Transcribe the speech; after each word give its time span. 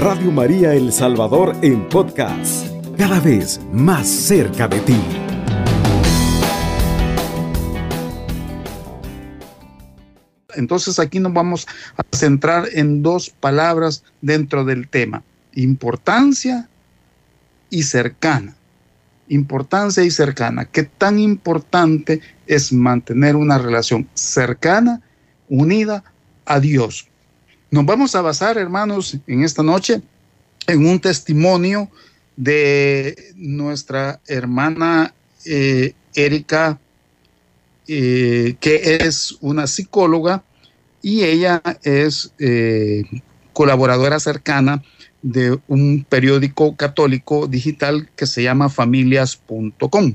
Radio 0.00 0.32
María 0.32 0.72
El 0.72 0.94
Salvador 0.94 1.54
en 1.60 1.86
podcast, 1.90 2.66
cada 2.96 3.20
vez 3.20 3.60
más 3.70 4.08
cerca 4.08 4.66
de 4.66 4.80
ti. 4.80 4.96
Entonces 10.54 10.98
aquí 10.98 11.20
nos 11.20 11.34
vamos 11.34 11.68
a 11.98 12.16
centrar 12.16 12.64
en 12.72 13.02
dos 13.02 13.28
palabras 13.28 14.02
dentro 14.22 14.64
del 14.64 14.88
tema, 14.88 15.22
importancia 15.54 16.70
y 17.68 17.82
cercana. 17.82 18.56
Importancia 19.28 20.02
y 20.02 20.10
cercana. 20.10 20.64
¿Qué 20.64 20.84
tan 20.84 21.18
importante 21.18 22.22
es 22.46 22.72
mantener 22.72 23.36
una 23.36 23.58
relación 23.58 24.08
cercana, 24.14 25.02
unida 25.50 26.04
a 26.46 26.58
Dios? 26.58 27.09
Nos 27.70 27.86
vamos 27.86 28.16
a 28.16 28.22
basar, 28.22 28.58
hermanos, 28.58 29.16
en 29.28 29.44
esta 29.44 29.62
noche 29.62 30.02
en 30.66 30.86
un 30.86 31.00
testimonio 31.00 31.88
de 32.36 33.32
nuestra 33.36 34.20
hermana 34.26 35.14
eh, 35.44 35.94
Erika, 36.14 36.80
eh, 37.86 38.56
que 38.60 38.98
es 39.00 39.36
una 39.40 39.66
psicóloga 39.66 40.42
y 41.00 41.22
ella 41.22 41.62
es 41.82 42.32
eh, 42.38 43.04
colaboradora 43.52 44.18
cercana 44.18 44.82
de 45.22 45.58
un 45.68 46.04
periódico 46.08 46.76
católico 46.76 47.46
digital 47.46 48.08
que 48.16 48.26
se 48.26 48.42
llama 48.42 48.68
familias.com. 48.68 50.14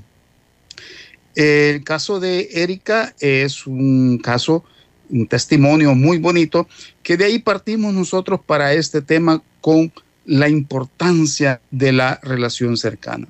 El 1.36 1.84
caso 1.84 2.20
de 2.20 2.50
Erika 2.52 3.14
es 3.20 3.68
un 3.68 4.18
caso, 4.18 4.64
un 5.10 5.28
testimonio 5.28 5.96
muy 5.96 6.18
bonito, 6.18 6.68
que 7.04 7.18
de 7.18 7.26
ahí 7.26 7.40
partimos 7.40 7.94
nosotros 7.94 8.40
para 8.46 8.74
este 8.74 9.02
tema 9.02 9.42
con 9.62 9.92
la 10.26 10.50
importancia 10.50 11.62
de 11.72 11.92
la 11.92 12.20
relación 12.24 12.78
cercana. 12.78 13.28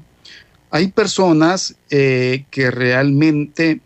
Hay 0.71 0.87
personas 0.87 1.75
eh, 1.89 2.45
que 2.51 2.71
realmente 2.71 3.81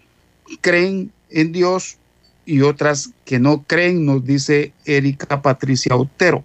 creen 0.61 1.11
en 1.29 1.51
Dios 1.51 1.97
y 2.45 2.61
otras 2.61 3.11
que 3.25 3.39
no 3.39 3.63
creen, 3.63 4.05
nos 4.05 4.25
dice 4.25 4.73
Erika 4.85 5.41
Patricia 5.41 5.95
Otero 5.95 6.43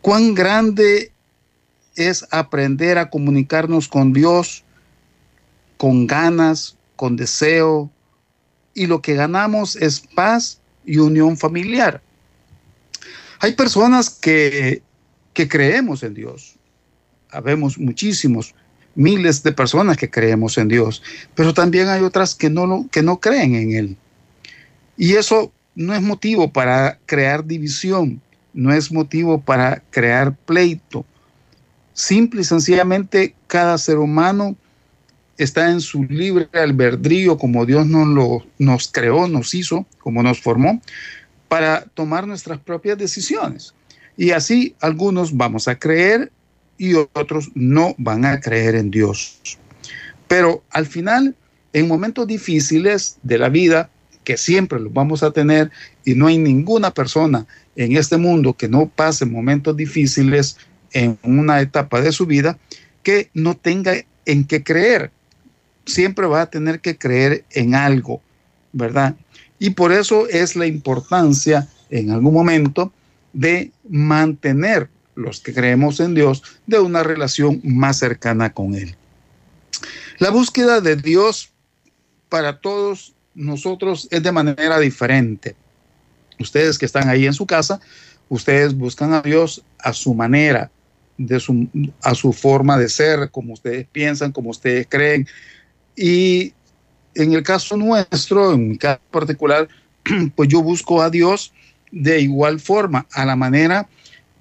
cuán 0.00 0.34
grande 0.34 1.12
es 1.94 2.26
aprender 2.30 2.96
a 2.98 3.10
comunicarnos 3.10 3.88
con 3.88 4.12
Dios 4.12 4.64
con 5.76 6.06
ganas, 6.06 6.76
con 6.96 7.16
deseo, 7.16 7.90
y 8.74 8.86
lo 8.86 9.00
que 9.02 9.14
ganamos 9.14 9.76
es 9.76 10.00
paz 10.00 10.60
y 10.84 10.98
unión 10.98 11.36
familiar. 11.36 12.00
Hay 13.40 13.52
personas 13.52 14.10
que, 14.10 14.82
que 15.32 15.48
creemos 15.48 16.02
en 16.02 16.14
Dios. 16.14 16.56
Habemos 17.30 17.78
muchísimos, 17.78 18.54
miles 18.94 19.42
de 19.42 19.52
personas 19.52 19.96
que 19.96 20.10
creemos 20.10 20.58
en 20.58 20.68
Dios, 20.68 21.02
pero 21.34 21.54
también 21.54 21.88
hay 21.88 22.02
otras 22.02 22.34
que 22.34 22.50
no, 22.50 22.88
que 22.90 23.02
no 23.02 23.20
creen 23.20 23.54
en 23.54 23.72
Él. 23.72 23.96
Y 24.96 25.14
eso 25.14 25.52
no 25.76 25.94
es 25.94 26.02
motivo 26.02 26.52
para 26.52 26.98
crear 27.06 27.44
división, 27.44 28.20
no 28.52 28.72
es 28.72 28.90
motivo 28.90 29.40
para 29.40 29.82
crear 29.90 30.36
pleito. 30.36 31.06
Simple 31.92 32.40
y 32.40 32.44
sencillamente 32.44 33.34
cada 33.46 33.78
ser 33.78 33.98
humano 33.98 34.56
está 35.38 35.70
en 35.70 35.80
su 35.80 36.04
libre 36.04 36.48
albedrío 36.52 37.38
como 37.38 37.64
Dios 37.64 37.86
nos, 37.86 38.06
lo, 38.08 38.46
nos 38.58 38.88
creó, 38.92 39.28
nos 39.28 39.54
hizo, 39.54 39.86
como 39.98 40.22
nos 40.22 40.40
formó, 40.40 40.82
para 41.48 41.84
tomar 41.94 42.26
nuestras 42.26 42.58
propias 42.58 42.98
decisiones. 42.98 43.74
Y 44.16 44.32
así 44.32 44.74
algunos 44.80 45.36
vamos 45.36 45.68
a 45.68 45.78
creer 45.78 46.30
y 46.76 46.94
otros 46.94 47.50
no 47.54 47.94
van 47.98 48.24
a 48.24 48.40
creer 48.40 48.74
en 48.74 48.90
Dios. 48.90 49.40
Pero 50.26 50.62
al 50.70 50.86
final, 50.86 51.34
en 51.72 51.88
momentos 51.88 52.26
difíciles 52.26 53.18
de 53.22 53.38
la 53.38 53.48
vida, 53.48 53.90
que 54.24 54.36
siempre 54.36 54.78
los 54.78 54.92
vamos 54.92 55.22
a 55.22 55.30
tener 55.30 55.70
y 56.04 56.14
no 56.14 56.26
hay 56.26 56.36
ninguna 56.36 56.92
persona 56.92 57.46
en 57.76 57.96
este 57.96 58.18
mundo 58.18 58.52
que 58.52 58.68
no 58.68 58.88
pase 58.88 59.24
momentos 59.24 59.76
difíciles 59.76 60.58
en 60.92 61.18
una 61.22 61.60
etapa 61.60 62.00
de 62.00 62.12
su 62.12 62.26
vida 62.26 62.58
que 63.02 63.30
no 63.32 63.56
tenga 63.56 63.94
en 64.26 64.44
qué 64.44 64.62
creer. 64.62 65.10
Siempre 65.88 66.26
va 66.26 66.42
a 66.42 66.50
tener 66.50 66.80
que 66.80 66.98
creer 66.98 67.44
en 67.50 67.74
algo, 67.74 68.20
¿verdad? 68.72 69.16
Y 69.58 69.70
por 69.70 69.90
eso 69.90 70.28
es 70.28 70.54
la 70.54 70.66
importancia 70.66 71.66
en 71.90 72.10
algún 72.10 72.34
momento 72.34 72.92
de 73.32 73.72
mantener 73.88 74.90
los 75.14 75.40
que 75.40 75.54
creemos 75.54 75.98
en 76.00 76.14
Dios 76.14 76.42
de 76.66 76.78
una 76.78 77.02
relación 77.02 77.60
más 77.64 77.98
cercana 77.98 78.52
con 78.52 78.74
Él. 78.74 78.96
La 80.18 80.30
búsqueda 80.30 80.80
de 80.80 80.96
Dios 80.96 81.50
para 82.28 82.60
todos 82.60 83.14
nosotros 83.34 84.08
es 84.10 84.22
de 84.22 84.32
manera 84.32 84.78
diferente. 84.78 85.56
Ustedes 86.38 86.78
que 86.78 86.86
están 86.86 87.08
ahí 87.08 87.26
en 87.26 87.34
su 87.34 87.46
casa, 87.46 87.80
ustedes 88.28 88.76
buscan 88.76 89.12
a 89.14 89.22
Dios 89.22 89.62
a 89.78 89.92
su 89.92 90.14
manera, 90.14 90.70
de 91.16 91.40
su, 91.40 91.68
a 92.02 92.14
su 92.14 92.32
forma 92.32 92.78
de 92.78 92.88
ser, 92.88 93.30
como 93.30 93.54
ustedes 93.54 93.86
piensan, 93.90 94.32
como 94.32 94.50
ustedes 94.50 94.86
creen. 94.88 95.26
Y 95.98 96.52
en 97.16 97.32
el 97.32 97.42
caso 97.42 97.76
nuestro, 97.76 98.52
en 98.52 98.68
mi 98.68 98.78
caso 98.78 99.00
particular, 99.10 99.68
pues 100.36 100.48
yo 100.48 100.62
busco 100.62 101.02
a 101.02 101.10
Dios 101.10 101.52
de 101.90 102.20
igual 102.20 102.60
forma, 102.60 103.06
a 103.12 103.24
la 103.24 103.34
manera 103.34 103.88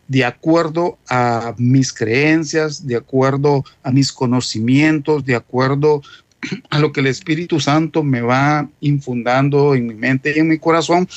de 0.08 0.24
acuerdo 0.24 1.00
a 1.10 1.56
mis 1.58 1.92
creencias, 1.92 2.86
de 2.86 2.96
acuerdo 2.96 3.66
a 3.82 3.92
mis 3.92 4.12
conocimientos, 4.12 5.26
de 5.26 5.36
acuerdo 5.36 6.04
a 6.70 6.80
lo 6.80 6.92
que 6.92 7.00
el 7.00 7.08
Espíritu 7.08 7.60
Santo 7.60 8.04
me 8.04 8.22
va 8.22 8.70
infundando 8.80 9.74
en 9.74 9.88
mi 9.88 9.96
mente 9.96 10.34
y 10.36 10.40
en 10.40 10.48
mi 10.48 10.60
corazón 10.60 11.10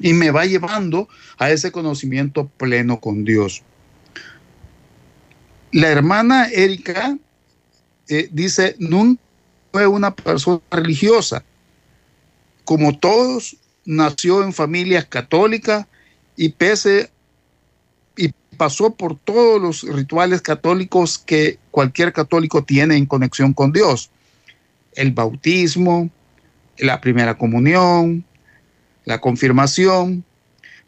y 0.00 0.12
me 0.12 0.32
va 0.32 0.44
llevando 0.44 1.08
a 1.38 1.50
ese 1.50 1.70
conocimiento 1.70 2.48
pleno 2.48 2.98
con 2.98 3.24
Dios. 3.24 3.62
La 5.70 5.88
hermana 5.88 6.48
Erika 6.48 7.16
eh, 8.08 8.28
dice, 8.32 8.74
nunca 8.80 9.22
fue 9.72 9.86
una 9.86 10.14
persona 10.14 10.60
religiosa. 10.70 11.42
Como 12.64 12.98
todos, 12.98 13.56
nació 13.84 14.42
en 14.42 14.52
familias 14.52 15.06
católicas 15.06 15.86
y 16.36 16.50
pese 16.50 17.10
y 18.16 18.32
pasó 18.56 18.94
por 18.94 19.18
todos 19.18 19.60
los 19.60 19.82
rituales 19.82 20.42
católicos 20.42 21.18
que 21.18 21.58
cualquier 21.70 22.12
católico 22.12 22.62
tiene 22.62 22.96
en 22.96 23.06
conexión 23.06 23.52
con 23.52 23.72
Dios 23.72 24.10
el 24.94 25.12
bautismo, 25.12 26.10
la 26.78 27.00
primera 27.00 27.38
comunión, 27.38 28.24
la 29.04 29.20
confirmación, 29.20 30.24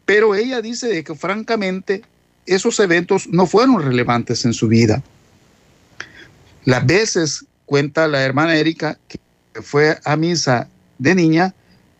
pero 0.05 0.35
ella 0.35 0.61
dice 0.61 1.03
que 1.03 1.15
francamente 1.15 2.03
esos 2.45 2.79
eventos 2.79 3.27
no 3.27 3.47
fueron 3.47 3.81
relevantes 3.81 4.45
en 4.45 4.53
su 4.53 4.67
vida. 4.67 5.01
Las 6.63 6.85
veces, 6.85 7.45
cuenta 7.65 8.07
la 8.07 8.23
hermana 8.23 8.55
Erika, 8.55 8.97
que 9.07 9.19
fue 9.61 9.97
a 10.03 10.15
misa 10.15 10.69
de 10.97 11.15
niña, 11.15 11.53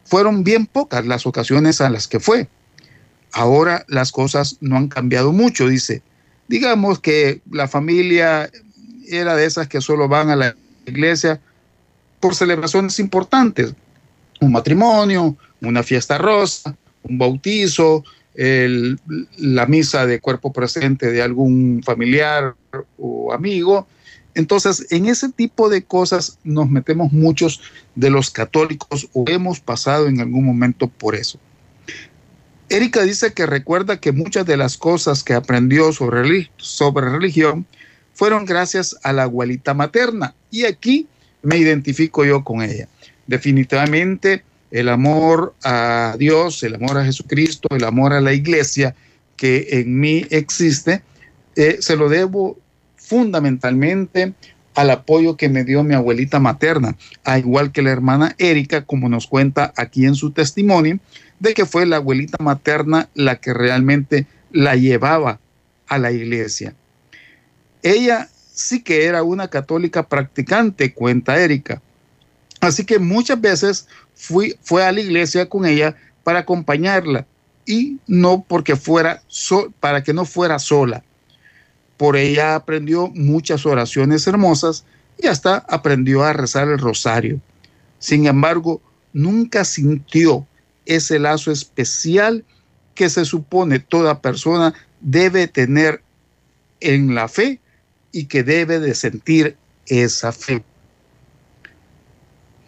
fueron 0.04 0.44
bien 0.44 0.66
pocas 0.66 1.06
las 1.06 1.26
ocasiones 1.26 1.82
a 1.82 1.90
las 1.90 2.08
que 2.08 2.20
fue. 2.20 2.48
Ahora 3.34 3.84
las 3.88 4.12
cosas 4.12 4.58
no 4.62 4.78
han 4.78 4.88
cambiado 4.88 5.32
mucho, 5.32 5.68
dice. 5.68 6.02
Digamos 6.48 7.00
que 7.00 7.42
la 7.52 7.68
familia 7.68 8.50
era 9.08 9.36
de 9.36 9.46
esas 9.46 9.68
que 9.68 9.82
solo 9.82 10.08
van 10.08 10.30
a 10.30 10.36
la 10.36 10.56
iglesia 10.86 11.42
por 12.20 12.36
celebraciones 12.36 13.00
importantes, 13.00 13.74
un 14.42 14.52
matrimonio, 14.52 15.36
una 15.62 15.84
fiesta 15.84 16.18
rosa, 16.18 16.76
un 17.04 17.18
bautizo, 17.18 18.04
la 18.36 19.66
misa 19.66 20.06
de 20.06 20.20
cuerpo 20.20 20.52
presente 20.52 21.12
de 21.12 21.22
algún 21.22 21.82
familiar 21.84 22.56
o 22.98 23.34
amigo. 23.34 23.88
Entonces, 24.36 24.88
en 24.92 25.08
ese 25.08 25.30
tipo 25.30 25.70
de 25.70 25.84
cosas 25.84 26.38
nos 26.44 26.70
metemos 26.70 27.12
muchos 27.12 27.62
de 27.96 28.10
los 28.10 28.30
católicos 28.30 29.08
o 29.14 29.26
hemos 29.28 29.62
pasado 29.62 30.08
en 30.08 30.20
algún 30.20 30.46
momento 30.46 30.88
por 30.88 31.16
eso. 31.16 31.40
Erika 32.68 33.04
dice 33.04 33.34
que 33.34 33.46
recuerda 33.46 34.00
que 34.00 34.12
muchas 34.12 34.46
de 34.46 34.58
las 34.58 34.78
cosas 34.78 35.24
que 35.24 35.34
aprendió 35.34 35.94
sobre, 35.94 36.50
sobre 36.58 37.10
religión 37.10 37.66
fueron 38.14 38.46
gracias 38.46 38.98
a 39.04 39.14
la 39.14 39.24
abuelita 39.24 39.74
materna. 39.74 40.36
Y 40.52 40.66
aquí 40.66 41.08
me 41.42 41.58
identifico 41.58 42.26
yo 42.26 42.44
con 42.44 42.62
ella. 42.62 42.88
Definitivamente 43.28 44.44
el 44.72 44.90
amor 44.90 45.54
a 45.64 46.16
Dios, 46.18 46.64
el 46.64 46.76
amor 46.76 46.98
a 46.98 47.06
Jesucristo, 47.06 47.70
el 47.72 47.84
amor 47.84 48.14
a 48.14 48.22
la 48.22 48.34
iglesia 48.34 48.96
que 49.38 49.68
en 49.72 50.00
mí 50.00 50.26
existe, 50.30 51.04
eh, 51.56 51.78
se 51.80 51.96
lo 51.96 52.10
debo 52.10 52.58
fundamentalmente 53.06 54.34
al 54.76 54.90
apoyo 54.90 55.38
que 55.38 55.50
me 55.50 55.64
dio 55.64 55.84
mi 55.84 55.94
abuelita 55.94 56.40
materna, 56.40 56.98
a 57.24 57.40
igual 57.40 57.72
que 57.72 57.82
la 57.82 57.92
hermana 57.92 58.36
Erika, 58.38 58.84
como 58.84 59.08
nos 59.08 59.28
cuenta 59.28 59.74
aquí 59.78 60.06
en 60.06 60.16
su 60.16 60.32
testimonio, 60.32 61.00
de 61.40 61.54
que 61.54 61.66
fue 61.66 61.86
la 61.86 61.98
abuelita 61.98 62.44
materna 62.44 63.10
la 63.14 63.38
que 63.38 63.54
realmente 63.54 64.28
la 64.52 64.76
llevaba 64.76 65.40
a 65.88 65.98
la 65.98 66.12
iglesia. 66.12 66.74
Ella 67.84 68.30
sí 68.54 68.82
que 68.82 69.06
era 69.06 69.24
una 69.24 69.50
católica 69.50 70.04
practicante, 70.04 70.94
cuenta 70.94 71.40
Erika. 71.40 71.82
Así 72.60 72.84
que 72.84 73.00
muchas 73.00 73.40
veces 73.40 73.88
fui, 74.14 74.56
fue 74.62 74.84
a 74.84 74.92
la 74.92 75.02
iglesia 75.02 75.48
con 75.48 75.66
ella 75.66 75.96
para 76.24 76.40
acompañarla 76.40 77.26
y 77.66 78.00
no 78.08 78.44
porque 78.48 78.76
fuera 78.76 79.22
para 79.80 80.04
que 80.04 80.14
no 80.14 80.26
fuera 80.26 80.60
sola. 80.60 81.04
Por 81.98 82.18
ella 82.18 82.56
aprendió 82.56 83.08
muchas 83.08 83.66
oraciones 83.66 84.28
hermosas 84.28 84.86
y 85.18 85.28
hasta 85.28 85.58
aprendió 85.70 86.24
a 86.24 86.34
rezar 86.34 86.68
el 86.68 86.80
rosario. 86.80 87.40
Sin 88.00 88.28
embargo, 88.28 88.82
nunca 89.14 89.64
sintió 89.64 90.46
ese 90.86 91.20
lazo 91.20 91.52
especial 91.52 92.44
que 92.94 93.10
se 93.10 93.26
supone 93.26 93.80
toda 93.80 94.22
persona 94.22 94.74
debe 95.02 95.48
tener 95.48 96.02
en 96.80 97.16
la 97.16 97.28
fe 97.28 97.60
y 98.12 98.26
que 98.26 98.44
debe 98.44 98.80
de 98.80 98.96
sentir 98.96 99.58
esa 99.88 100.32
fe. 100.32 100.64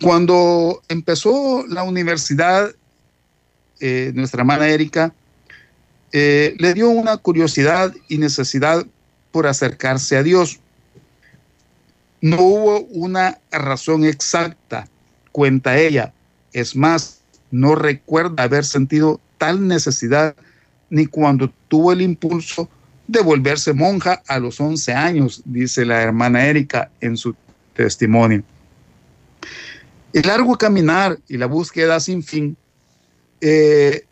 Cuando 0.02 0.82
empezó 0.90 1.66
la 1.68 1.84
universidad, 1.84 2.76
eh, 3.80 4.12
nuestra 4.14 4.42
hermana 4.42 4.68
Erika 4.68 5.14
eh, 6.12 6.56
le 6.60 6.74
dio 6.74 6.90
una 6.90 7.18
curiosidad 7.18 7.94
y 8.08 8.18
necesidad 8.18 8.86
por 9.32 9.48
acercarse 9.48 10.18
a 10.18 10.24
Dios. 10.24 10.60
No 12.22 12.42
hubo 12.42 12.80
una 12.82 13.40
razón 13.52 14.06
exacta, 14.06 14.88
cuenta 15.32 15.78
ella. 15.78 16.14
Es 16.54 16.76
más, 16.76 17.22
no 17.52 17.76
recuerda 17.76 18.44
haber 18.44 18.66
sentido 18.66 19.20
tal 19.38 19.68
necesidad 19.68 20.36
ni 20.90 21.06
cuando 21.06 21.52
tuvo 21.68 21.92
el 21.92 22.02
impulso 22.02 22.70
de 23.08 23.22
volverse 23.22 23.74
monja 23.74 24.22
a 24.28 24.40
los 24.40 24.60
11 24.60 24.94
años, 24.94 25.42
dice 25.46 25.86
la 25.86 26.02
hermana 26.02 26.46
Erika 26.46 26.90
en 27.00 27.16
su 27.18 27.36
testimonio. 27.74 28.44
El 30.14 30.28
largo 30.28 30.58
caminar 30.58 31.18
y 31.28 31.38
la 31.38 31.46
búsqueda 31.46 32.00
sin 32.00 32.24
fin, 32.24 32.58
eh, 33.40 34.06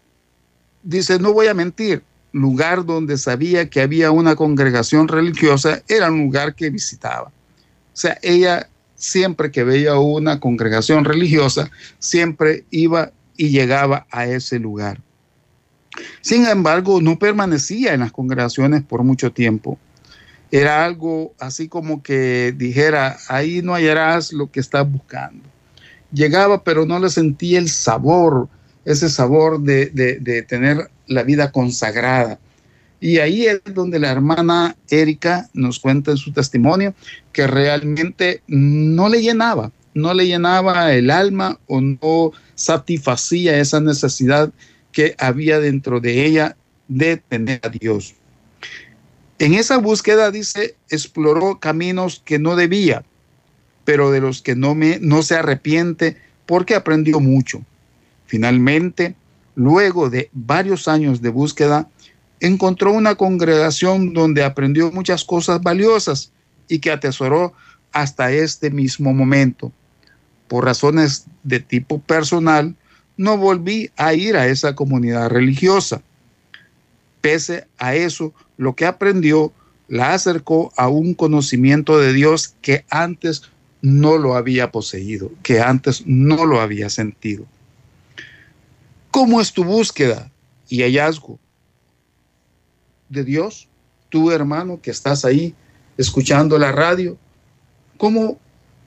dice, 0.84 1.20
no 1.20 1.34
voy 1.34 1.48
a 1.48 1.54
mentir, 1.54 2.04
lugar 2.36 2.86
donde 2.86 3.18
sabía 3.18 3.70
que 3.70 3.80
había 3.80 4.12
una 4.12 4.36
congregación 4.36 5.08
religiosa 5.08 5.82
era 5.88 6.12
un 6.12 6.26
lugar 6.26 6.54
que 6.54 6.70
visitaba. 6.70 7.28
O 7.28 7.98
sea, 7.98 8.18
ella 8.22 8.68
siempre 8.96 9.52
que 9.52 9.64
veía 9.64 9.98
una 9.98 10.42
congregación 10.42 11.06
religiosa, 11.06 11.72
siempre 11.98 12.66
iba 12.72 13.14
y 13.38 13.52
llegaba 13.52 14.06
a 14.12 14.26
ese 14.26 14.60
lugar. 14.60 15.00
Sin 16.20 16.46
embargo, 16.46 17.00
no 17.00 17.18
permanecía 17.18 17.94
en 17.94 18.02
las 18.02 18.12
congregaciones 18.12 18.84
por 18.84 19.04
mucho 19.04 19.32
tiempo. 19.32 19.80
Era 20.52 20.84
algo 20.84 21.34
así 21.40 21.70
como 21.70 22.04
que 22.04 22.54
dijera, 22.58 23.18
ahí 23.30 23.62
no 23.62 23.76
hallarás 23.76 24.34
lo 24.34 24.52
que 24.52 24.60
estás 24.60 24.90
buscando. 24.92 25.44
Llegaba, 26.12 26.66
pero 26.66 26.86
no 26.86 27.00
le 27.00 27.10
sentía 27.10 27.60
el 27.60 27.70
sabor, 27.70 28.50
ese 28.84 29.10
sabor 29.10 29.62
de, 29.62 29.86
de 29.88 30.42
tener 30.42 30.90
la 31.08 31.24
vida 31.24 31.52
consagrada. 31.52 32.40
Y 33.00 33.20
ahí 33.20 33.46
es 33.46 33.62
donde 33.74 34.00
la 34.00 34.12
hermana 34.12 34.76
Erika 34.90 35.50
nos 35.54 35.80
cuenta 35.80 36.12
en 36.12 36.18
su 36.18 36.32
testimonio 36.32 36.94
que 37.34 37.46
realmente 37.46 38.42
no 38.48 39.10
le 39.10 39.22
llenaba, 39.22 39.72
no 39.94 40.14
le 40.14 40.28
llenaba 40.28 40.94
el 40.94 41.12
alma 41.12 41.60
o 41.68 41.82
no 41.82 42.32
satisfacía 42.56 43.60
esa 43.60 43.80
necesidad 43.80 44.52
que 44.92 45.16
había 45.18 45.60
dentro 45.60 46.00
de 46.00 46.26
ella 46.26 46.56
de 46.88 47.18
tener 47.18 47.60
a 47.64 47.70
Dios. 47.70 48.16
En 49.38 49.54
esa 49.54 49.78
búsqueda, 49.78 50.32
dice, 50.32 50.76
exploró 50.90 51.60
caminos 51.60 52.22
que 52.24 52.40
no 52.40 52.56
debía, 52.56 53.04
pero 53.84 54.10
de 54.10 54.22
los 54.22 54.42
que 54.42 54.56
no, 54.56 54.74
me, 54.76 55.00
no 55.00 55.22
se 55.24 55.36
arrepiente 55.36 56.16
porque 56.46 56.76
aprendió 56.76 57.20
mucho. 57.20 57.62
Finalmente, 58.26 59.16
luego 59.56 60.10
de 60.10 60.30
varios 60.34 60.88
años 60.88 61.22
de 61.22 61.30
búsqueda, 61.30 61.90
encontró 62.40 62.92
una 62.92 63.16
congregación 63.16 64.14
donde 64.14 64.44
aprendió 64.44 64.92
muchas 64.92 65.24
cosas 65.24 65.62
valiosas 65.62 66.32
y 66.68 66.80
que 66.80 66.92
atesoró 66.92 67.54
hasta 67.92 68.32
este 68.32 68.70
mismo 68.70 69.14
momento. 69.14 69.72
Por 70.48 70.66
razones 70.66 71.26
de 71.44 71.60
tipo 71.60 72.00
personal, 72.00 72.76
no 73.18 73.38
volví 73.38 73.90
a 73.96 74.14
ir 74.14 74.36
a 74.36 74.48
esa 74.48 74.76
comunidad 74.76 75.30
religiosa. 75.30 76.02
Pese 77.22 77.68
a 77.78 77.96
eso, 77.96 78.34
lo 78.58 78.76
que 78.76 78.86
aprendió 78.86 79.54
la 79.88 80.14
acercó 80.14 80.74
a 80.78 80.90
un 80.90 81.14
conocimiento 81.14 82.00
de 82.00 82.14
Dios 82.14 82.56
que 82.62 82.86
antes 82.90 83.44
no 83.82 84.18
lo 84.18 84.36
había 84.36 84.72
poseído, 84.72 85.32
que 85.44 85.62
antes 85.62 86.04
no 86.06 86.46
lo 86.46 86.60
había 86.60 86.90
sentido. 86.90 87.46
¿Cómo 89.16 89.40
es 89.40 89.54
tu 89.54 89.64
búsqueda 89.64 90.30
y 90.68 90.82
hallazgo 90.82 91.40
de 93.08 93.24
Dios? 93.24 93.70
Tu 94.10 94.30
hermano 94.30 94.82
que 94.82 94.92
estás 94.92 95.24
ahí 95.24 95.56
escuchando 95.98 96.60
la 96.60 96.74
radio, 96.74 97.18
¿cómo, 97.96 98.38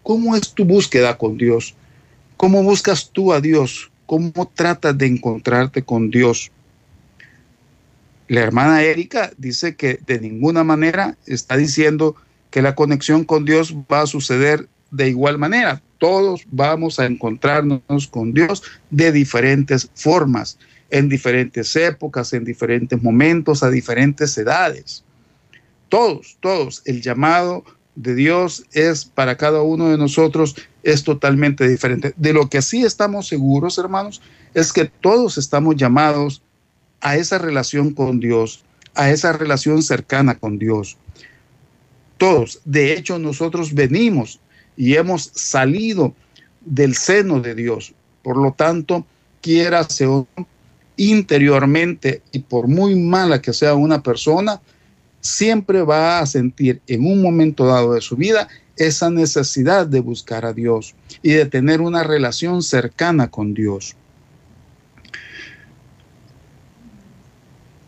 cómo 0.02 0.36
es 0.36 0.52
tu 0.52 0.66
búsqueda 0.66 1.16
con 1.16 1.38
Dios? 1.38 1.74
¿Cómo 2.36 2.62
buscas 2.62 3.08
tú 3.10 3.32
a 3.32 3.40
Dios? 3.40 3.90
¿Cómo 4.04 4.52
tratas 4.54 4.98
de 4.98 5.06
encontrarte 5.06 5.82
con 5.82 6.10
Dios? 6.10 6.50
La 8.26 8.42
hermana 8.42 8.82
Erika 8.82 9.32
dice 9.38 9.76
que 9.76 9.98
de 10.06 10.20
ninguna 10.20 10.62
manera 10.62 11.16
está 11.24 11.56
diciendo 11.56 12.16
que 12.50 12.60
la 12.60 12.74
conexión 12.74 13.24
con 13.24 13.46
Dios 13.46 13.74
va 13.90 14.02
a 14.02 14.06
suceder 14.06 14.68
de 14.90 15.08
igual 15.08 15.38
manera. 15.38 15.80
Todos 15.98 16.46
vamos 16.50 16.98
a 16.98 17.06
encontrarnos 17.06 18.06
con 18.08 18.32
Dios 18.32 18.62
de 18.90 19.12
diferentes 19.12 19.90
formas, 19.94 20.58
en 20.90 21.08
diferentes 21.08 21.74
épocas, 21.76 22.32
en 22.32 22.44
diferentes 22.44 23.02
momentos, 23.02 23.62
a 23.62 23.70
diferentes 23.70 24.38
edades. 24.38 25.04
Todos, 25.88 26.36
todos. 26.40 26.82
El 26.86 27.02
llamado 27.02 27.64
de 27.94 28.14
Dios 28.14 28.64
es 28.72 29.04
para 29.04 29.36
cada 29.36 29.62
uno 29.62 29.88
de 29.88 29.98
nosotros 29.98 30.54
es 30.84 31.02
totalmente 31.02 31.68
diferente. 31.68 32.14
De 32.16 32.32
lo 32.32 32.48
que 32.48 32.62
sí 32.62 32.84
estamos 32.84 33.26
seguros, 33.26 33.76
hermanos, 33.78 34.22
es 34.54 34.72
que 34.72 34.84
todos 34.84 35.36
estamos 35.36 35.76
llamados 35.76 36.42
a 37.00 37.16
esa 37.16 37.38
relación 37.38 37.92
con 37.92 38.20
Dios, 38.20 38.64
a 38.94 39.10
esa 39.10 39.32
relación 39.32 39.82
cercana 39.82 40.36
con 40.38 40.58
Dios. 40.58 40.96
Todos, 42.16 42.60
de 42.64 42.92
hecho, 42.94 43.18
nosotros 43.18 43.74
venimos 43.74 44.40
y 44.78 44.94
hemos 44.94 45.32
salido 45.34 46.14
del 46.64 46.94
seno 46.94 47.40
de 47.40 47.56
Dios. 47.56 47.92
Por 48.22 48.36
lo 48.36 48.52
tanto, 48.52 49.04
quiera 49.42 49.82
sea 49.82 50.24
interiormente 50.96 52.22
y 52.32 52.38
por 52.38 52.68
muy 52.68 52.94
mala 52.94 53.42
que 53.42 53.52
sea 53.52 53.74
una 53.74 54.02
persona, 54.02 54.60
siempre 55.20 55.82
va 55.82 56.20
a 56.20 56.26
sentir 56.26 56.80
en 56.86 57.04
un 57.04 57.20
momento 57.20 57.66
dado 57.66 57.94
de 57.94 58.00
su 58.00 58.16
vida 58.16 58.48
esa 58.76 59.10
necesidad 59.10 59.84
de 59.84 59.98
buscar 59.98 60.46
a 60.46 60.52
Dios 60.52 60.94
y 61.22 61.32
de 61.32 61.46
tener 61.46 61.80
una 61.80 62.04
relación 62.04 62.62
cercana 62.62 63.28
con 63.28 63.54
Dios. 63.54 63.96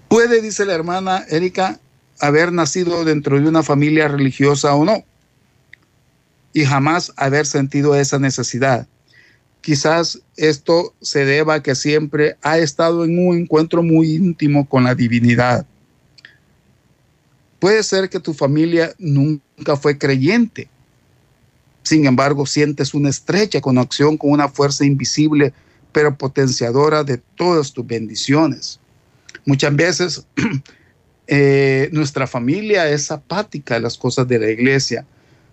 Puede, 0.09 0.43
dice 0.43 0.67
la 0.67 0.75
hermana 0.75 1.25
Erika, 1.31 1.79
haber 2.19 2.53
nacido 2.53 3.05
dentro 3.05 3.41
de 3.41 3.49
una 3.49 3.63
familia 3.63 4.09
religiosa 4.09 4.75
o 4.75 4.85
no, 4.85 5.05
y 6.53 6.65
jamás 6.65 7.13
haber 7.17 7.47
sentido 7.47 7.95
esa 7.95 8.19
necesidad. 8.19 8.87
Quizás 9.61 10.21
esto 10.37 10.95
se 11.01 11.25
deba 11.25 11.55
a 11.55 11.63
que 11.63 11.75
siempre 11.75 12.37
ha 12.43 12.59
estado 12.59 13.05
en 13.05 13.19
un 13.19 13.37
encuentro 13.37 13.83
muy 13.83 14.15
íntimo 14.15 14.69
con 14.69 14.85
la 14.85 14.95
divinidad 14.95 15.67
Puede 17.61 17.83
ser 17.83 18.09
que 18.09 18.19
tu 18.19 18.33
familia 18.33 18.95
nunca 18.99 19.77
fue 19.77 19.99
creyente. 19.99 20.69
Sin 21.83 22.07
embargo, 22.07 22.47
sientes 22.47 22.95
una 22.95 23.11
estrecha 23.11 23.61
conexión 23.61 24.17
con 24.17 24.31
una 24.31 24.49
fuerza 24.49 24.85
invisible, 24.85 25.53
pero 25.93 26.17
potenciadora 26.17 27.05
de 27.05 27.19
todas 27.19 27.73
tus 27.73 27.87
bendiciones. 27.87 28.81
Muchas 29.45 29.77
veces 29.77 30.27
eh, 31.27 31.91
nuestra 31.93 32.27
familia 32.27 32.89
es 32.89 33.11
apática 33.11 33.77
a 33.77 33.81
las 33.81 33.99
cosas 33.99 34.27
de 34.27 34.39
la 34.39 34.51
iglesia. 34.51 35.05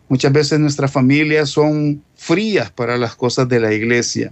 Muchas 0.10 0.32
veces 0.32 0.60
nuestras 0.60 0.92
familias 0.92 1.50
son 1.50 2.02
frías 2.16 2.72
para 2.72 2.98
las 2.98 3.16
cosas 3.16 3.50
de 3.50 3.60
la 3.60 3.74
iglesia 3.74 4.32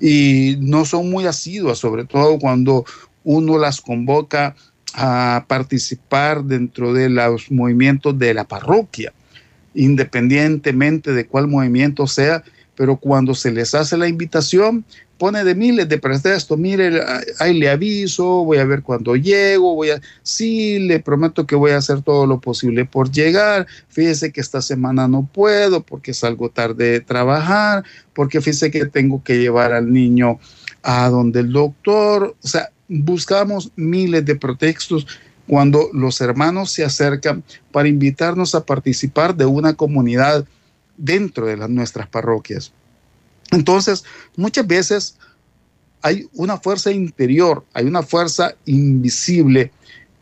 y 0.00 0.56
no 0.60 0.84
son 0.84 1.10
muy 1.10 1.26
asiduas, 1.26 1.78
sobre 1.78 2.04
todo 2.04 2.38
cuando 2.38 2.84
uno 3.24 3.58
las 3.58 3.80
convoca 3.80 4.56
a 4.94 5.44
participar 5.46 6.44
dentro 6.44 6.92
de 6.92 7.08
los 7.08 7.50
movimientos 7.50 8.18
de 8.18 8.34
la 8.34 8.44
parroquia, 8.44 9.12
independientemente 9.74 11.12
de 11.12 11.26
cuál 11.26 11.46
movimiento 11.46 12.06
sea, 12.06 12.42
pero 12.74 12.96
cuando 12.96 13.34
se 13.34 13.52
les 13.52 13.74
hace 13.74 13.96
la 13.96 14.08
invitación, 14.08 14.84
pone 15.18 15.44
de 15.44 15.54
miles 15.54 15.88
de 15.88 15.98
pretextos, 15.98 16.56
mire, 16.58 17.02
ahí 17.40 17.58
le 17.58 17.68
aviso, 17.68 18.44
voy 18.44 18.58
a 18.58 18.64
ver 18.64 18.82
cuando 18.82 19.16
llego, 19.16 19.74
voy 19.74 19.90
a, 19.90 20.00
sí, 20.22 20.78
le 20.78 21.00
prometo 21.00 21.46
que 21.46 21.56
voy 21.56 21.72
a 21.72 21.78
hacer 21.78 22.02
todo 22.02 22.26
lo 22.26 22.40
posible 22.40 22.84
por 22.84 23.10
llegar, 23.10 23.66
fíjese 23.88 24.32
que 24.32 24.40
esta 24.40 24.62
semana 24.62 25.08
no 25.08 25.28
puedo 25.30 25.82
porque 25.82 26.14
salgo 26.14 26.50
tarde 26.50 26.92
de 26.92 27.00
trabajar, 27.00 27.84
porque 28.14 28.40
fíjese 28.40 28.70
que 28.70 28.86
tengo 28.86 29.22
que 29.22 29.38
llevar 29.38 29.72
al 29.72 29.92
niño 29.92 30.38
a 30.82 31.08
donde 31.08 31.40
el 31.40 31.52
doctor, 31.52 32.36
o 32.42 32.48
sea, 32.48 32.70
buscamos 32.88 33.72
miles 33.76 34.24
de 34.24 34.36
pretextos 34.36 35.06
cuando 35.46 35.88
los 35.92 36.20
hermanos 36.20 36.70
se 36.70 36.84
acercan 36.84 37.42
para 37.72 37.88
invitarnos 37.88 38.54
a 38.54 38.64
participar 38.64 39.34
de 39.34 39.46
una 39.46 39.74
comunidad 39.74 40.46
dentro 40.96 41.46
de 41.46 41.56
las, 41.56 41.70
nuestras 41.70 42.06
parroquias. 42.06 42.72
Entonces, 43.50 44.04
muchas 44.36 44.66
veces 44.66 45.16
hay 46.02 46.28
una 46.34 46.58
fuerza 46.58 46.92
interior, 46.92 47.64
hay 47.74 47.86
una 47.86 48.02
fuerza 48.02 48.54
invisible 48.66 49.72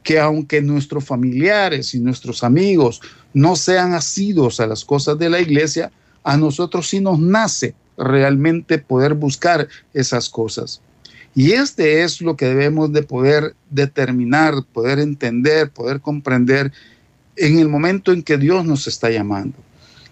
que 0.02 0.21
aunque 0.21 0.62
nuestros 0.62 1.04
familiares 1.04 1.95
y 1.95 1.99
nuestros 1.99 2.45
amigos 2.45 3.00
no 3.35 3.56
sean 3.56 3.92
asidos 3.92 4.61
a 4.61 4.66
las 4.66 4.85
cosas 4.85 5.18
de 5.18 5.28
la 5.28 5.40
iglesia, 5.40 5.90
a 6.23 6.37
nosotros 6.37 6.88
sí 6.88 7.00
nos 7.00 7.18
nace 7.18 7.75
realmente 7.97 8.78
poder 8.78 9.14
buscar 9.14 9.68
esas 9.92 10.28
cosas. 10.28 10.80
Y 11.35 11.52
este 11.52 12.02
es 12.02 12.23
lo 12.23 12.37
que 12.37 12.47
debemos 12.47 12.92
de 12.92 13.02
poder 13.02 13.54
determinar, 13.71 14.54
poder 14.73 15.00
entender, 15.00 15.71
poder 15.71 16.00
comprender 16.00 16.73
en 17.37 17.59
el 17.59 17.68
momento 17.68 18.12
en 18.12 18.23
que 18.23 18.38
Dios 18.38 18.64
nos 18.64 18.87
está 18.87 19.11
llamando. 19.11 19.59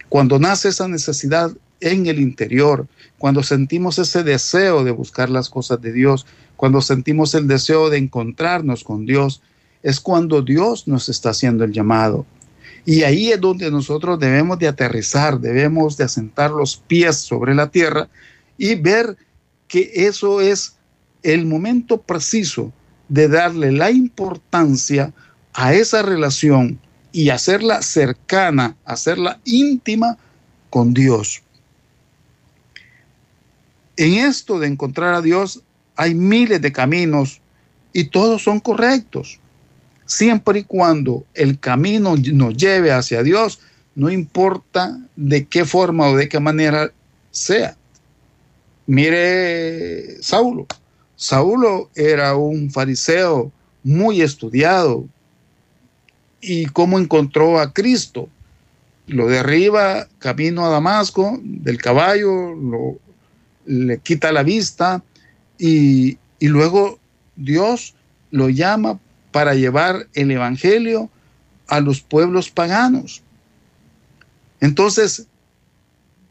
Cuando 0.08 0.38
nace 0.38 0.68
esa 0.68 0.86
necesidad 0.86 1.50
en 1.84 2.06
el 2.06 2.18
interior, 2.18 2.88
cuando 3.18 3.42
sentimos 3.42 3.98
ese 3.98 4.22
deseo 4.22 4.84
de 4.84 4.90
buscar 4.90 5.28
las 5.28 5.50
cosas 5.50 5.80
de 5.82 5.92
Dios, 5.92 6.26
cuando 6.56 6.80
sentimos 6.80 7.34
el 7.34 7.46
deseo 7.46 7.90
de 7.90 7.98
encontrarnos 7.98 8.82
con 8.82 9.04
Dios, 9.04 9.42
es 9.82 10.00
cuando 10.00 10.40
Dios 10.40 10.88
nos 10.88 11.10
está 11.10 11.30
haciendo 11.30 11.62
el 11.62 11.72
llamado. 11.72 12.24
Y 12.86 13.02
ahí 13.02 13.32
es 13.32 13.40
donde 13.40 13.70
nosotros 13.70 14.18
debemos 14.18 14.58
de 14.58 14.68
aterrizar, 14.68 15.38
debemos 15.38 15.98
de 15.98 16.04
asentar 16.04 16.50
los 16.50 16.76
pies 16.76 17.16
sobre 17.16 17.54
la 17.54 17.70
tierra 17.70 18.08
y 18.56 18.76
ver 18.76 19.18
que 19.68 19.90
eso 19.94 20.40
es 20.40 20.76
el 21.22 21.44
momento 21.44 22.00
preciso 22.00 22.72
de 23.08 23.28
darle 23.28 23.72
la 23.72 23.90
importancia 23.90 25.12
a 25.52 25.74
esa 25.74 26.00
relación 26.00 26.78
y 27.12 27.28
hacerla 27.28 27.82
cercana, 27.82 28.76
hacerla 28.86 29.38
íntima 29.44 30.16
con 30.70 30.94
Dios. 30.94 31.43
En 33.96 34.14
esto 34.14 34.58
de 34.58 34.66
encontrar 34.66 35.14
a 35.14 35.22
Dios 35.22 35.62
hay 35.96 36.14
miles 36.14 36.60
de 36.60 36.72
caminos 36.72 37.40
y 37.92 38.04
todos 38.04 38.42
son 38.42 38.60
correctos. 38.60 39.38
Siempre 40.06 40.60
y 40.60 40.64
cuando 40.64 41.24
el 41.34 41.58
camino 41.58 42.14
nos 42.16 42.56
lleve 42.56 42.92
hacia 42.92 43.22
Dios, 43.22 43.60
no 43.94 44.10
importa 44.10 44.98
de 45.16 45.46
qué 45.46 45.64
forma 45.64 46.08
o 46.08 46.16
de 46.16 46.28
qué 46.28 46.40
manera 46.40 46.92
sea. 47.30 47.76
Mire 48.86 50.20
Saulo. 50.22 50.66
Saulo 51.16 51.90
era 51.94 52.34
un 52.34 52.70
fariseo 52.70 53.52
muy 53.84 54.20
estudiado. 54.20 55.06
¿Y 56.40 56.66
cómo 56.66 56.98
encontró 56.98 57.60
a 57.60 57.72
Cristo? 57.72 58.28
Lo 59.06 59.28
derriba 59.28 60.08
camino 60.18 60.66
a 60.66 60.70
Damasco 60.70 61.38
del 61.42 61.78
caballo, 61.78 62.54
lo, 62.54 62.98
le 63.66 63.98
quita 63.98 64.32
la 64.32 64.42
vista 64.42 65.02
y, 65.58 66.18
y 66.38 66.48
luego 66.48 66.98
Dios 67.36 67.94
lo 68.30 68.48
llama 68.48 68.98
para 69.32 69.54
llevar 69.54 70.06
el 70.14 70.30
Evangelio 70.30 71.10
a 71.68 71.80
los 71.80 72.00
pueblos 72.00 72.50
paganos. 72.50 73.22
Entonces, 74.60 75.26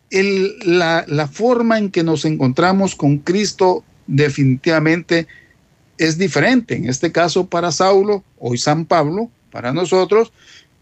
el, 0.09 0.55
la, 0.63 1.05
la, 1.07 1.27
forma 1.27 1.77
en 1.77 1.89
que 1.89 2.03
nos 2.03 2.25
encontramos 2.25 2.95
con 2.95 3.17
Cristo 3.17 3.83
definitivamente 4.07 5.27
es 5.97 6.17
diferente. 6.17 6.75
En 6.75 6.89
este 6.89 7.11
caso, 7.11 7.47
para 7.47 7.71
Saulo, 7.71 8.23
hoy 8.39 8.57
San 8.57 8.85
Pablo, 8.85 9.29
para 9.51 9.73
nosotros, 9.73 10.31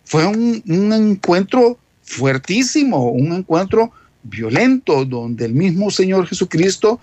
fue 0.04 0.26
un, 0.26 0.64
un 0.68 0.94
encuentro 0.94 1.78
fuertísimo, 2.02 3.12
un 3.12 3.34
encuentro 3.34 3.92
violento, 4.24 5.06
donde 5.06 5.46
el 5.46 5.54
mismo 5.54 5.92
Señor 5.92 6.28
Jesucristo 6.28 7.00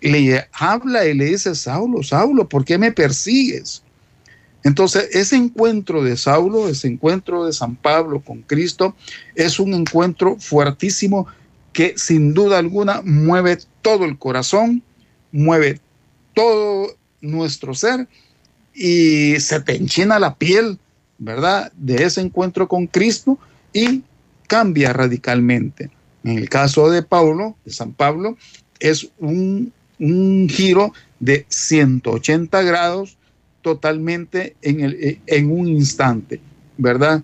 le 0.00 0.46
habla 0.52 1.06
y 1.06 1.14
le 1.14 1.26
dice, 1.26 1.54
Saulo, 1.54 2.02
Saulo, 2.02 2.48
¿por 2.48 2.64
qué 2.64 2.78
me 2.78 2.92
persigues? 2.92 3.82
Entonces, 4.64 5.08
ese 5.12 5.36
encuentro 5.36 6.02
de 6.02 6.16
Saulo, 6.16 6.68
ese 6.68 6.88
encuentro 6.88 7.46
de 7.46 7.52
San 7.52 7.74
Pablo 7.76 8.20
con 8.20 8.42
Cristo, 8.42 8.94
es 9.34 9.58
un 9.58 9.74
encuentro 9.74 10.36
fuertísimo 10.38 11.26
que 11.72 11.94
sin 11.96 12.34
duda 12.34 12.58
alguna 12.58 13.02
mueve 13.02 13.58
todo 13.80 14.04
el 14.04 14.18
corazón, 14.18 14.82
mueve 15.32 15.80
todo 16.34 16.94
nuestro 17.20 17.74
ser 17.74 18.08
y 18.74 19.38
se 19.40 19.60
te 19.60 19.76
enchina 19.76 20.18
la 20.18 20.34
piel, 20.36 20.78
¿verdad? 21.18 21.72
De 21.76 22.04
ese 22.04 22.20
encuentro 22.20 22.68
con 22.68 22.86
Cristo 22.86 23.38
y 23.72 24.02
cambia 24.46 24.92
radicalmente. 24.92 25.90
En 26.24 26.38
el 26.38 26.48
caso 26.48 26.90
de 26.90 27.02
Pablo, 27.02 27.56
de 27.64 27.72
San 27.72 27.92
Pablo, 27.92 28.36
es 28.80 29.10
un, 29.18 29.72
un 29.98 30.48
giro 30.48 30.92
de 31.20 31.46
180 31.48 32.62
grados 32.62 33.16
totalmente 33.62 34.56
en, 34.62 34.80
el, 34.80 35.20
en 35.26 35.50
un 35.50 35.68
instante, 35.68 36.40
¿verdad? 36.76 37.22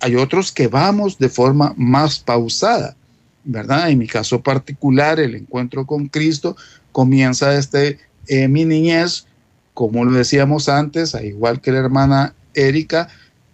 Hay 0.00 0.14
otros 0.14 0.52
que 0.52 0.68
vamos 0.68 1.18
de 1.18 1.28
forma 1.28 1.74
más 1.76 2.20
pausada, 2.20 2.96
¿verdad? 3.44 3.90
En 3.90 3.98
mi 3.98 4.06
caso 4.06 4.40
particular, 4.40 5.18
el 5.18 5.34
encuentro 5.34 5.84
con 5.84 6.06
Cristo 6.06 6.56
comienza 6.92 7.50
desde 7.50 7.98
eh, 8.28 8.46
mi 8.46 8.64
niñez, 8.64 9.26
como 9.74 10.04
lo 10.04 10.12
decíamos 10.12 10.68
antes, 10.68 11.16
igual 11.22 11.60
que 11.60 11.72
la 11.72 11.78
hermana 11.78 12.34
Erika, 12.54 13.08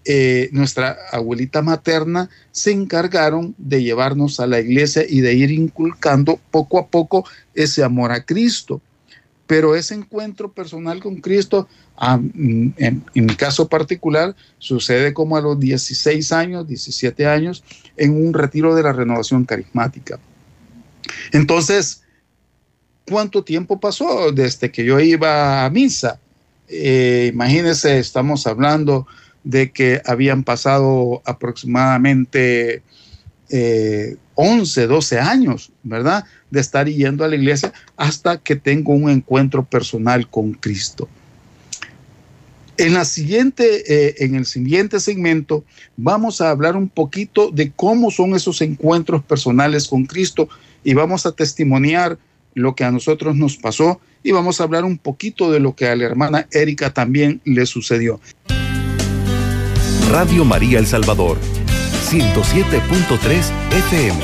eh, 0.07 0.51
nuestra 0.53 0.99
abuelita 1.13 1.63
materna 1.63 2.29
se 2.53 2.73
encargaron 2.73 3.55
de 3.57 3.83
llevarnos 3.83 4.39
a 4.39 4.47
la 4.47 4.61
iglesia 4.61 5.05
y 5.09 5.21
de 5.21 5.33
ir 5.33 5.51
inculcando 5.51 6.39
poco 6.51 6.79
a 6.79 6.89
poco 6.89 7.25
ese 7.55 7.83
amor 7.83 8.13
a 8.13 8.25
Cristo. 8.25 8.83
Pero 9.47 9.75
ese 9.75 9.95
encuentro 9.95 10.53
personal 10.53 11.01
con 11.01 11.17
Cristo, 11.17 11.69
en, 12.01 12.75
en, 12.79 13.05
mi 13.15 13.35
caso 13.35 13.69
particular, 13.69 14.35
sucede 14.59 15.13
como 15.13 15.37
a 15.37 15.41
los 15.41 15.59
16 15.61 16.33
años, 16.33 16.67
17 16.67 17.27
años, 17.27 17.63
en 17.97 18.13
un 18.13 18.35
retiro 18.35 18.75
de 18.75 18.83
la 18.83 18.93
renovación 18.93 19.45
carismática. 19.45 20.19
Entonces, 21.33 22.03
¿cuánto 23.07 23.45
tiempo 23.45 23.81
pasó 23.81 24.33
desde 24.33 24.71
que 24.71 24.85
yo 24.85 24.99
iba 25.01 25.65
a 25.65 25.71
misa? 25.71 26.19
Eh, 26.69 27.31
imagínense, 27.33 27.99
estamos 27.99 28.47
hablando 28.47 29.07
de 29.45 29.71
que 29.71 30.01
habían 30.07 30.43
pasado 30.43 31.23
aproximadamente 31.25 32.83
eh, 33.51 34.17
11, 34.35 34.87
12 34.87 35.19
años, 35.21 35.71
¿verdad? 35.83 36.25
De 36.51 36.61
estar 36.61 36.89
yendo 36.89 37.25
a 37.25 37.29
la 37.29 37.37
iglesia 37.37 37.73
hasta 37.97 38.39
que 38.39 38.57
tengo 38.57 38.93
un 38.93 39.11
encuentro 39.11 39.65
personal 39.65 40.29
con 40.29 40.55
Cristo. 40.55 41.09
En, 42.77 42.95
la 42.95 43.05
siguiente, 43.05 43.85
eh, 43.87 44.17
en 44.19 44.35
el 44.35 44.47
siguiente 44.47 44.99
segmento 44.99 45.65
vamos 45.97 46.41
a 46.41 46.51
hablar 46.51 46.75
un 46.75 46.89
poquito 46.89 47.53
de 47.53 47.71
cómo 47.71 48.11
son 48.11 48.35
esos 48.35 48.61
encuentros 48.63 49.23
personales 49.23 49.87
con 49.87 50.07
Cristo 50.07 50.49
y 50.83 50.95
vamos 50.95 51.25
a 51.25 51.33
testimoniar 51.33 52.19
lo 52.55 52.75
que 52.75 52.83
a 52.83 52.91
nosotros 52.91 53.37
nos 53.37 53.57
pasó 53.57 54.01
y 54.25 54.33
vamos 54.33 54.61
a 54.61 54.65
hablar 54.65 54.85
un 54.85 54.99
poquito 54.99 55.53
de 55.53 55.61
lo 55.61 55.77
que 55.77 55.87
a 55.87 55.95
la 55.95 56.05
hermana 56.05 56.49
Erika 56.51 56.93
también 56.93 57.41
le 57.45 57.67
sucedió. 57.67 58.21
Radio 60.15 60.45
María 60.45 60.79
El 60.79 60.87
Salvador, 60.87 61.39
107.3 62.09 63.51
FM, 63.73 64.21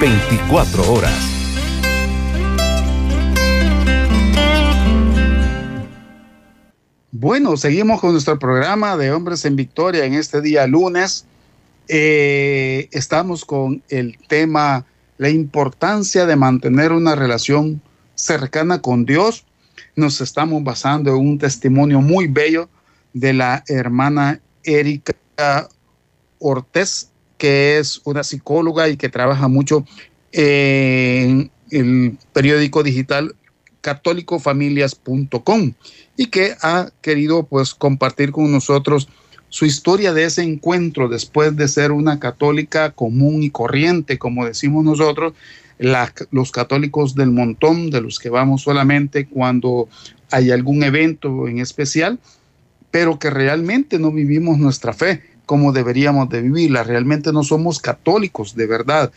24 0.00 0.90
horas. 0.90 1.12
Bueno, 7.12 7.58
seguimos 7.58 8.00
con 8.00 8.12
nuestro 8.12 8.38
programa 8.38 8.96
de 8.96 9.12
Hombres 9.12 9.44
en 9.44 9.54
Victoria 9.56 10.06
en 10.06 10.14
este 10.14 10.40
día 10.40 10.66
lunes. 10.66 11.26
Eh, 11.88 12.88
estamos 12.90 13.44
con 13.44 13.82
el 13.90 14.16
tema 14.28 14.86
la 15.18 15.28
importancia 15.28 16.24
de 16.24 16.36
mantener 16.36 16.92
una 16.92 17.14
relación 17.14 17.82
cercana 18.14 18.80
con 18.80 19.04
Dios. 19.04 19.44
Nos 19.94 20.22
estamos 20.22 20.64
basando 20.64 21.10
en 21.10 21.16
un 21.18 21.38
testimonio 21.38 22.00
muy 22.00 22.28
bello 22.28 22.70
de 23.12 23.34
la 23.34 23.62
hermana 23.68 24.40
Erika 24.66 25.68
Ortiz, 26.38 27.10
que 27.38 27.78
es 27.78 28.00
una 28.04 28.22
psicóloga 28.22 28.88
y 28.88 28.96
que 28.96 29.08
trabaja 29.08 29.48
mucho 29.48 29.84
en 30.32 31.50
el 31.70 32.18
periódico 32.32 32.82
digital 32.82 33.34
católicofamilias.com 33.80 35.72
y 36.16 36.26
que 36.26 36.56
ha 36.60 36.90
querido 37.00 37.44
pues 37.44 37.74
compartir 37.74 38.32
con 38.32 38.50
nosotros 38.50 39.08
su 39.48 39.64
historia 39.64 40.12
de 40.12 40.24
ese 40.24 40.42
encuentro 40.42 41.08
después 41.08 41.56
de 41.56 41.68
ser 41.68 41.92
una 41.92 42.18
católica 42.18 42.90
común 42.90 43.42
y 43.42 43.50
corriente, 43.50 44.18
como 44.18 44.44
decimos 44.44 44.84
nosotros, 44.84 45.34
los 45.78 46.52
católicos 46.52 47.14
del 47.14 47.30
montón, 47.30 47.90
de 47.90 48.00
los 48.00 48.18
que 48.18 48.28
vamos 48.28 48.62
solamente 48.62 49.26
cuando 49.26 49.88
hay 50.30 50.50
algún 50.50 50.82
evento 50.82 51.46
en 51.46 51.60
especial, 51.60 52.18
pero 52.96 53.18
que 53.18 53.28
realmente 53.28 53.98
no 53.98 54.10
vivimos 54.10 54.56
nuestra 54.56 54.94
fe 54.94 55.22
como 55.44 55.70
deberíamos 55.70 56.30
de 56.30 56.40
vivirla. 56.40 56.82
Realmente 56.82 57.30
no 57.30 57.42
somos 57.42 57.78
católicos 57.78 58.56
de 58.56 58.66
verdad. 58.66 59.12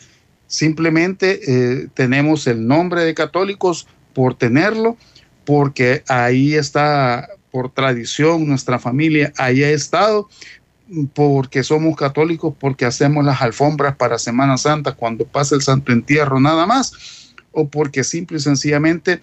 Simplemente 0.46 1.40
eh, 1.46 1.88
tenemos 1.94 2.46
el 2.46 2.66
nombre 2.66 3.04
de 3.04 3.14
católicos 3.14 3.88
por 4.12 4.34
tenerlo, 4.34 4.98
porque 5.46 6.04
ahí 6.08 6.56
está 6.56 7.26
por 7.50 7.72
tradición 7.72 8.46
nuestra 8.46 8.78
familia, 8.78 9.32
ahí 9.38 9.62
ha 9.62 9.70
estado, 9.70 10.28
porque 11.14 11.62
somos 11.62 11.96
católicos, 11.96 12.52
porque 12.60 12.84
hacemos 12.84 13.24
las 13.24 13.40
alfombras 13.40 13.96
para 13.96 14.18
Semana 14.18 14.58
Santa 14.58 14.92
cuando 14.92 15.24
pasa 15.24 15.54
el 15.54 15.62
Santo 15.62 15.90
Entierro 15.90 16.38
nada 16.38 16.66
más, 16.66 17.32
o 17.52 17.66
porque 17.66 18.04
simple 18.04 18.36
y 18.36 18.40
sencillamente 18.40 19.22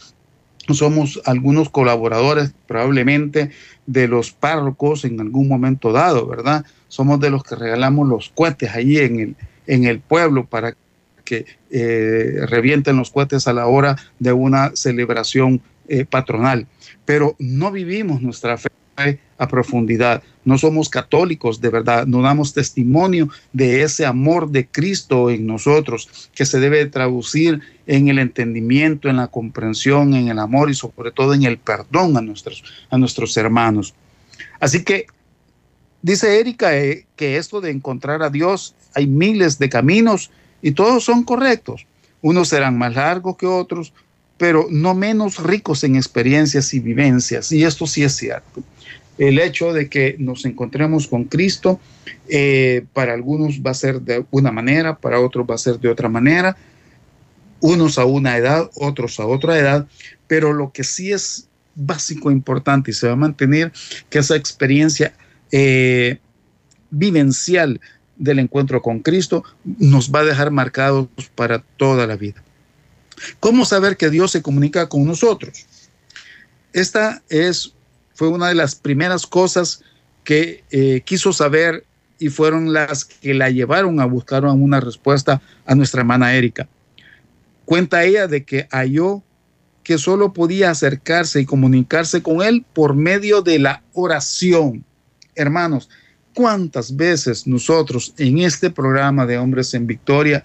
somos 0.73 1.21
algunos 1.25 1.69
colaboradores 1.69 2.53
probablemente 2.67 3.51
de 3.85 4.07
los 4.07 4.31
párrocos 4.31 5.05
en 5.05 5.19
algún 5.19 5.47
momento 5.47 5.91
dado, 5.91 6.27
¿verdad? 6.27 6.65
Somos 6.87 7.19
de 7.19 7.29
los 7.29 7.43
que 7.43 7.55
regalamos 7.55 8.07
los 8.07 8.29
cohetes 8.29 8.71
ahí 8.73 8.97
en 8.97 9.19
el, 9.19 9.35
en 9.65 9.85
el 9.85 9.99
pueblo 9.99 10.45
para 10.45 10.75
que 11.23 11.45
eh, 11.69 12.45
revienten 12.47 12.95
los 12.95 13.11
cohetes 13.11 13.47
a 13.47 13.53
la 13.53 13.67
hora 13.67 13.97
de 14.19 14.31
una 14.31 14.71
celebración 14.75 15.61
eh, 15.89 16.05
patronal. 16.05 16.67
Pero 17.05 17.35
no 17.39 17.71
vivimos 17.71 18.21
nuestra 18.21 18.57
fe 18.57 18.69
a 19.37 19.47
profundidad. 19.47 20.23
No 20.47 20.57
somos 20.57 20.87
católicos 20.87 21.59
de 21.59 21.69
verdad, 21.69 22.07
no 22.07 22.21
damos 22.21 22.53
testimonio 22.53 23.27
de 23.51 23.83
ese 23.83 24.05
amor 24.05 24.49
de 24.49 24.65
Cristo 24.65 25.29
en 25.29 25.45
nosotros, 25.45 26.29
que 26.33 26.45
se 26.45 26.61
debe 26.61 26.85
traducir 26.85 27.59
en 27.85 28.07
el 28.07 28.17
entendimiento, 28.17 29.09
en 29.09 29.17
la 29.17 29.27
comprensión, 29.27 30.13
en 30.13 30.29
el 30.29 30.39
amor 30.39 30.69
y 30.69 30.73
sobre 30.73 31.11
todo 31.11 31.33
en 31.33 31.43
el 31.43 31.57
perdón 31.57 32.15
a 32.15 32.21
nuestros, 32.21 32.63
a 32.89 32.97
nuestros 32.97 33.35
hermanos. 33.35 33.93
Así 34.61 34.85
que 34.85 35.07
dice 36.01 36.39
Erika 36.39 36.77
eh, 36.77 37.05
que 37.17 37.35
esto 37.35 37.59
de 37.59 37.71
encontrar 37.71 38.23
a 38.23 38.29
Dios, 38.29 38.73
hay 38.95 39.05
miles 39.05 39.59
de 39.59 39.67
caminos 39.67 40.31
y 40.61 40.71
todos 40.71 41.03
son 41.03 41.25
correctos. 41.25 41.85
Unos 42.21 42.47
serán 42.47 42.77
más 42.77 42.95
largos 42.95 43.35
que 43.35 43.47
otros, 43.47 43.91
pero 44.37 44.67
no 44.69 44.95
menos 44.95 45.43
ricos 45.43 45.83
en 45.83 45.97
experiencias 45.97 46.73
y 46.73 46.79
vivencias. 46.79 47.51
Y 47.51 47.65
esto 47.65 47.85
sí 47.85 48.05
es 48.05 48.15
cierto 48.15 48.63
el 49.17 49.39
hecho 49.39 49.73
de 49.73 49.89
que 49.89 50.15
nos 50.19 50.45
encontremos 50.45 51.07
con 51.07 51.25
Cristo, 51.25 51.79
eh, 52.29 52.85
para 52.93 53.13
algunos 53.13 53.61
va 53.61 53.71
a 53.71 53.75
ser 53.75 54.01
de 54.01 54.25
una 54.31 54.51
manera, 54.51 54.97
para 54.97 55.19
otros 55.19 55.45
va 55.49 55.55
a 55.55 55.59
ser 55.59 55.79
de 55.79 55.89
otra 55.89 56.09
manera, 56.09 56.55
unos 57.59 57.97
a 57.97 58.05
una 58.05 58.37
edad, 58.37 58.69
otros 58.75 59.19
a 59.19 59.25
otra 59.25 59.57
edad, 59.57 59.87
pero 60.27 60.53
lo 60.53 60.71
que 60.71 60.83
sí 60.83 61.11
es 61.11 61.47
básico, 61.75 62.29
e 62.29 62.33
importante 62.33 62.91
y 62.91 62.93
se 62.93 63.07
va 63.07 63.13
a 63.13 63.17
mantener, 63.17 63.71
que 64.09 64.19
esa 64.19 64.35
experiencia 64.35 65.13
eh, 65.51 66.19
vivencial 66.89 67.79
del 68.17 68.39
encuentro 68.39 68.81
con 68.81 68.99
Cristo 68.99 69.43
nos 69.63 70.11
va 70.11 70.21
a 70.21 70.25
dejar 70.25 70.51
marcados 70.51 71.07
para 71.35 71.59
toda 71.77 72.07
la 72.07 72.15
vida. 72.15 72.43
¿Cómo 73.39 73.65
saber 73.65 73.97
que 73.97 74.09
Dios 74.09 74.31
se 74.31 74.41
comunica 74.41 74.89
con 74.89 75.05
nosotros? 75.05 75.65
Esta 76.73 77.23
es 77.29 77.73
fue 78.17 78.29
una 78.29 78.47
de 78.47 78.55
las 78.55 78.73
primeras 78.73 79.27
cosas 79.27 79.83
que 80.23 80.63
eh, 80.71 81.01
quiso 81.05 81.31
saber 81.31 81.85
y 82.17 82.29
fueron 82.29 82.73
las 82.73 83.05
que 83.05 83.35
la 83.35 83.51
llevaron 83.51 83.99
a 83.99 84.05
buscar 84.05 84.43
una 84.43 84.79
respuesta 84.79 85.39
a 85.67 85.75
nuestra 85.75 86.01
hermana 86.01 86.33
Erika. 86.33 86.67
Cuenta 87.63 88.03
ella 88.03 88.25
de 88.25 88.43
que 88.43 88.67
halló 88.71 89.21
que 89.83 89.99
solo 89.99 90.33
podía 90.33 90.71
acercarse 90.71 91.41
y 91.41 91.45
comunicarse 91.45 92.23
con 92.23 92.41
él 92.41 92.65
por 92.73 92.95
medio 92.95 93.43
de 93.43 93.59
la 93.59 93.83
oración. 93.93 94.83
Hermanos, 95.35 95.87
¿cuántas 96.33 96.95
veces 96.95 97.45
nosotros 97.45 98.15
en 98.17 98.39
este 98.39 98.71
programa 98.71 99.27
de 99.27 99.37
Hombres 99.37 99.75
en 99.75 99.85
Victoria 99.85 100.43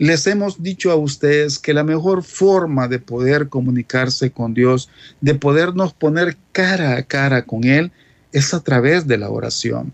les 0.00 0.26
hemos 0.26 0.62
dicho 0.62 0.90
a 0.90 0.96
ustedes 0.96 1.58
que 1.58 1.74
la 1.74 1.84
mejor 1.84 2.22
forma 2.22 2.88
de 2.88 2.98
poder 2.98 3.50
comunicarse 3.50 4.30
con 4.30 4.54
Dios, 4.54 4.88
de 5.20 5.34
podernos 5.34 5.92
poner 5.92 6.38
cara 6.52 6.96
a 6.96 7.02
cara 7.02 7.44
con 7.44 7.64
Él, 7.64 7.92
es 8.32 8.54
a 8.54 8.60
través 8.60 9.06
de 9.06 9.18
la 9.18 9.28
oración. 9.28 9.92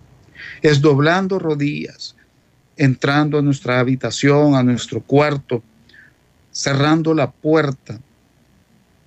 Es 0.62 0.80
doblando 0.80 1.40
rodillas, 1.40 2.14
entrando 2.76 3.36
a 3.36 3.42
nuestra 3.42 3.80
habitación, 3.80 4.54
a 4.54 4.62
nuestro 4.62 5.02
cuarto, 5.02 5.64
cerrando 6.52 7.12
la 7.12 7.32
puerta 7.32 7.98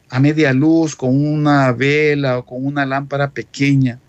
a 0.09 0.19
media 0.19 0.51
luz 0.51 0.97
con 0.97 1.15
una 1.15 1.71
vela 1.71 2.39
o 2.39 2.45
con 2.45 2.65
una 2.65 2.85
lámpara 2.85 3.29
pequeña 3.29 3.99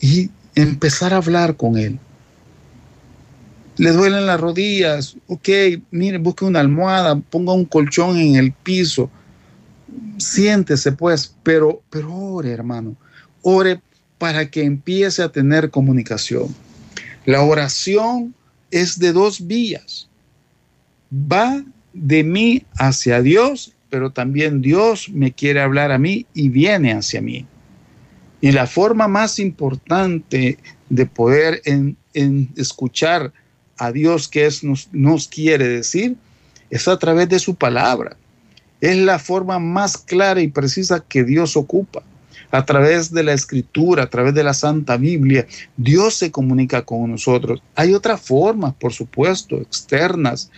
y 0.00 0.30
empezar 0.54 1.12
a 1.12 1.18
hablar 1.18 1.54
con 1.54 1.76
Él 1.76 1.98
le 3.76 3.90
duelen 3.92 4.26
las 4.26 4.40
rodillas, 4.40 5.16
ok, 5.28 5.48
mire, 5.90 6.18
busque 6.18 6.44
una 6.44 6.60
almohada, 6.60 7.18
ponga 7.18 7.52
un 7.52 7.64
colchón 7.64 8.18
en 8.18 8.36
el 8.36 8.52
piso, 8.52 9.10
siéntese 10.18 10.92
pues, 10.92 11.34
pero, 11.42 11.82
pero 11.90 12.14
ore 12.14 12.50
hermano, 12.50 12.96
ore 13.42 13.80
para 14.18 14.50
que 14.50 14.62
empiece 14.62 15.22
a 15.22 15.30
tener 15.30 15.70
comunicación. 15.70 16.54
La 17.24 17.42
oración 17.42 18.34
es 18.70 18.98
de 18.98 19.12
dos 19.12 19.46
vías, 19.46 20.08
va 21.12 21.64
de 21.92 22.24
mí 22.24 22.64
hacia 22.78 23.22
Dios, 23.22 23.74
pero 23.90 24.10
también 24.10 24.62
Dios 24.62 25.08
me 25.10 25.32
quiere 25.32 25.60
hablar 25.60 25.92
a 25.92 25.98
mí 25.98 26.26
y 26.34 26.48
viene 26.48 26.92
hacia 26.92 27.20
mí. 27.20 27.46
Y 28.40 28.52
la 28.52 28.66
forma 28.66 29.08
más 29.08 29.38
importante 29.38 30.58
de 30.88 31.06
poder 31.06 31.62
en, 31.64 31.96
en 32.12 32.50
escuchar 32.56 33.32
a 33.78 33.92
Dios 33.92 34.28
que 34.28 34.46
es, 34.46 34.62
nos, 34.64 34.88
nos 34.92 35.28
quiere 35.28 35.68
decir 35.68 36.16
es 36.72 36.88
a 36.88 36.98
través 36.98 37.28
de 37.28 37.38
su 37.38 37.54
palabra. 37.54 38.16
Es 38.80 38.96
la 38.96 39.18
forma 39.18 39.58
más 39.58 39.98
clara 39.98 40.40
y 40.40 40.48
precisa 40.48 41.04
que 41.06 41.22
Dios 41.22 41.56
ocupa. 41.56 42.02
A 42.50 42.64
través 42.64 43.12
de 43.12 43.22
la 43.22 43.34
escritura, 43.34 44.04
a 44.04 44.10
través 44.10 44.34
de 44.34 44.42
la 44.42 44.54
Santa 44.54 44.96
Biblia, 44.96 45.46
Dios 45.76 46.14
se 46.14 46.30
comunica 46.30 46.82
con 46.82 47.10
nosotros. 47.10 47.62
Hay 47.74 47.94
otras 47.94 48.20
formas, 48.20 48.74
por 48.74 48.92
supuesto, 48.92 49.56
externas, 49.56 50.50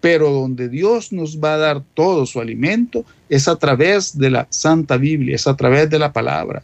pero 0.00 0.30
donde 0.30 0.68
Dios 0.68 1.12
nos 1.12 1.38
va 1.38 1.54
a 1.54 1.58
dar 1.58 1.82
todo 1.94 2.26
su 2.26 2.40
alimento 2.40 3.04
es 3.28 3.48
a 3.48 3.56
través 3.56 4.18
de 4.18 4.30
la 4.30 4.46
Santa 4.50 4.96
Biblia, 4.98 5.36
es 5.36 5.46
a 5.46 5.56
través 5.56 5.88
de 5.88 5.98
la 5.98 6.12
palabra. 6.12 6.62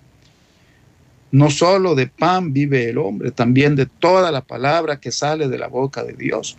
No 1.30 1.50
solo 1.50 1.94
de 1.94 2.06
pan 2.06 2.52
vive 2.52 2.88
el 2.88 2.98
hombre, 2.98 3.30
también 3.30 3.76
de 3.76 3.86
toda 3.86 4.32
la 4.32 4.40
palabra 4.40 4.98
que 4.98 5.12
sale 5.12 5.48
de 5.48 5.58
la 5.58 5.68
boca 5.68 6.02
de 6.02 6.14
Dios. 6.14 6.56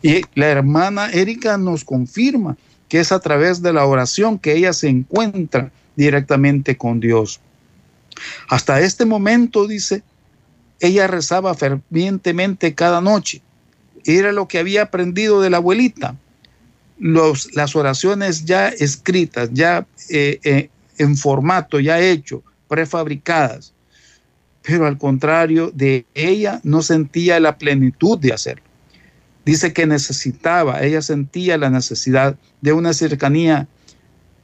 Y 0.00 0.22
la 0.34 0.46
hermana 0.46 1.10
Erika 1.10 1.58
nos 1.58 1.84
confirma 1.84 2.56
que 2.88 3.00
es 3.00 3.10
a 3.10 3.18
través 3.18 3.62
de 3.62 3.72
la 3.72 3.84
oración 3.84 4.38
que 4.38 4.54
ella 4.54 4.72
se 4.72 4.88
encuentra 4.88 5.72
directamente 5.96 6.76
con 6.76 7.00
Dios. 7.00 7.40
Hasta 8.48 8.80
este 8.80 9.04
momento, 9.06 9.66
dice, 9.66 10.02
ella 10.78 11.08
rezaba 11.08 11.54
fervientemente 11.54 12.74
cada 12.74 13.00
noche. 13.00 13.42
Era 14.04 14.30
lo 14.30 14.46
que 14.46 14.58
había 14.58 14.82
aprendido 14.82 15.40
de 15.40 15.50
la 15.50 15.56
abuelita. 15.56 16.16
Las 16.98 17.74
oraciones 17.74 18.44
ya 18.44 18.68
escritas, 18.68 19.50
ya 19.52 19.86
eh, 20.08 20.38
eh, 20.44 20.70
en 20.98 21.16
formato, 21.16 21.80
ya 21.80 22.00
hecho, 22.00 22.44
prefabricadas 22.68 23.72
pero 24.62 24.86
al 24.86 24.96
contrario 24.96 25.70
de 25.74 26.06
ella 26.14 26.60
no 26.62 26.82
sentía 26.82 27.40
la 27.40 27.58
plenitud 27.58 28.18
de 28.18 28.32
hacerlo. 28.32 28.64
Dice 29.44 29.72
que 29.72 29.86
necesitaba, 29.86 30.82
ella 30.82 31.02
sentía 31.02 31.58
la 31.58 31.68
necesidad 31.68 32.36
de 32.60 32.72
una 32.72 32.92
cercanía, 32.92 33.66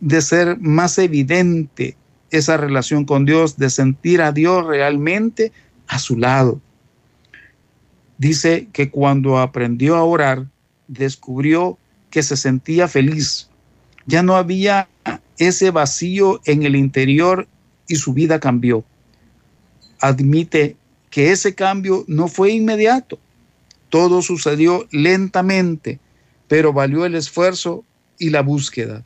de 0.01 0.21
ser 0.21 0.59
más 0.59 0.99
evidente 0.99 1.97
esa 2.31 2.57
relación 2.57 3.05
con 3.05 3.25
Dios, 3.25 3.57
de 3.57 3.71
sentir 3.71 4.21
a 4.21 4.33
Dios 4.33 4.67
realmente 4.67 5.53
a 5.87 5.99
su 5.99 6.19
lado. 6.19 6.61
Dice 8.19 8.69
que 8.73 8.91
cuando 8.91 9.39
aprendió 9.39 9.95
a 9.97 10.03
orar, 10.03 10.47
descubrió 10.89 11.79
que 12.11 12.25
se 12.25 12.37
sentía 12.37 12.89
feliz. 12.89 13.49
Ya 14.07 14.25
no 14.25 14.37
había 14.37 14.89
ese 15.39 15.71
vacío 15.71 16.41
en 16.45 16.65
el 16.65 16.75
interior 16.75 17.47
y 17.87 17.97
su 17.97 18.13
vida 18.13 18.41
cambió 18.41 18.85
admite 20.01 20.77
que 21.11 21.33
ese 21.33 21.55
cambio 21.55 22.05
no 22.07 22.29
fue 22.29 22.53
inmediato. 22.53 23.19
Todo 23.89 24.23
sucedió 24.23 24.87
lentamente, 24.91 25.99
pero 26.47 26.73
valió 26.73 27.05
el 27.05 27.15
esfuerzo 27.15 27.85
y 28.19 28.31
la 28.31 28.43
búsqueda. 28.43 29.05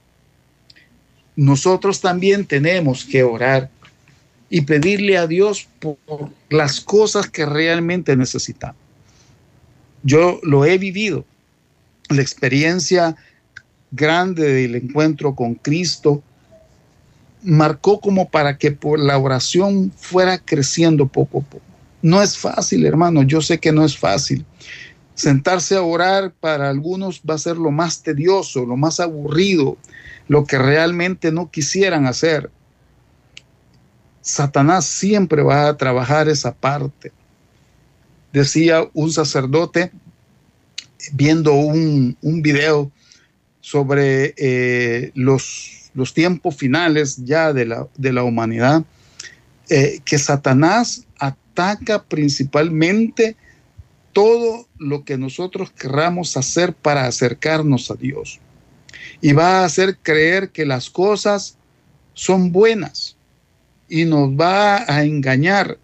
Nosotros 1.37 2.00
también 2.00 2.44
tenemos 2.44 3.05
que 3.05 3.22
orar 3.22 3.70
y 4.50 4.62
pedirle 4.62 5.16
a 5.16 5.26
Dios 5.26 5.66
por 5.78 5.96
las 6.50 6.81
cosas 6.81 7.31
que 7.31 7.46
realmente 7.46 8.16
necesitamos. 8.16 8.76
Yo 10.02 10.40
lo 10.42 10.64
he 10.64 10.78
vivido, 10.78 11.24
la 12.11 12.20
experiencia 12.20 13.16
grande 13.92 14.52
del 14.52 14.74
encuentro 14.74 15.35
con 15.35 15.55
Cristo 15.55 16.22
marcó 17.42 18.00
como 18.00 18.28
para 18.28 18.59
que 18.59 18.72
por 18.72 18.98
la 18.98 19.18
oración 19.18 19.92
fuera 19.96 20.38
creciendo 20.38 21.07
poco 21.07 21.40
a 21.40 21.42
poco. 21.42 21.64
No 22.02 22.20
es 22.22 22.37
fácil, 22.37 22.85
hermano, 22.85 23.22
yo 23.22 23.40
sé 23.40 23.59
que 23.59 23.72
no 23.72 23.85
es 23.85 23.96
fácil. 23.96 24.44
Sentarse 25.14 25.76
a 25.76 25.83
orar 25.83 26.33
para 26.33 26.68
algunos 26.68 27.22
va 27.28 27.35
a 27.35 27.38
ser 27.38 27.57
lo 27.57 27.70
más 27.70 28.02
tedioso, 28.02 28.66
lo 28.66 28.76
más 28.76 28.98
aburrido, 28.98 29.76
lo 30.26 30.44
que 30.44 30.59
realmente 30.59 31.31
no 31.31 31.50
quisieran 31.50 32.07
hacer. 32.07 32.50
Satanás 34.20 34.87
siempre 34.87 35.42
va 35.42 35.68
a 35.68 35.76
trabajar 35.76 36.28
esa 36.28 36.55
parte. 36.55 37.12
Decía 38.33 38.88
un 38.94 39.12
sacerdote 39.12 39.92
viendo 41.12 41.52
un, 41.52 42.16
video 42.22 42.90
sobre 43.61 44.35
eh, 44.37 45.11
los, 45.14 45.81
los, 45.94 46.14
tiempos 46.14 46.57
finales 46.57 47.24
ya 47.24 47.52
de 47.52 47.66
la, 47.66 47.88
de 47.96 48.12
la 48.12 48.22
humanidad, 48.22 48.85
eh, 49.68 50.00
que 50.05 50.18
Satanás 50.18 51.07
ataca 51.18 52.02
principalmente 52.02 53.37
todo 54.12 54.68
lo 54.78 55.05
que 55.05 55.16
nosotros 55.16 55.70
querramos 55.70 56.37
hacer 56.37 56.74
para 56.74 57.07
acercarnos 57.07 57.90
a 57.90 57.94
Dios. 57.94 58.40
Y 59.20 59.33
va 59.33 59.61
a 59.61 59.64
hacer 59.64 59.98
creer 60.02 60.50
que 60.50 60.66
las 60.66 60.90
cosas 60.90 61.57
son 62.14 62.52
buenas 62.52 63.16
y 63.88 64.05
nos 64.05 64.31
va 64.31 64.85
a 64.90 65.05
engañar. 65.05 65.78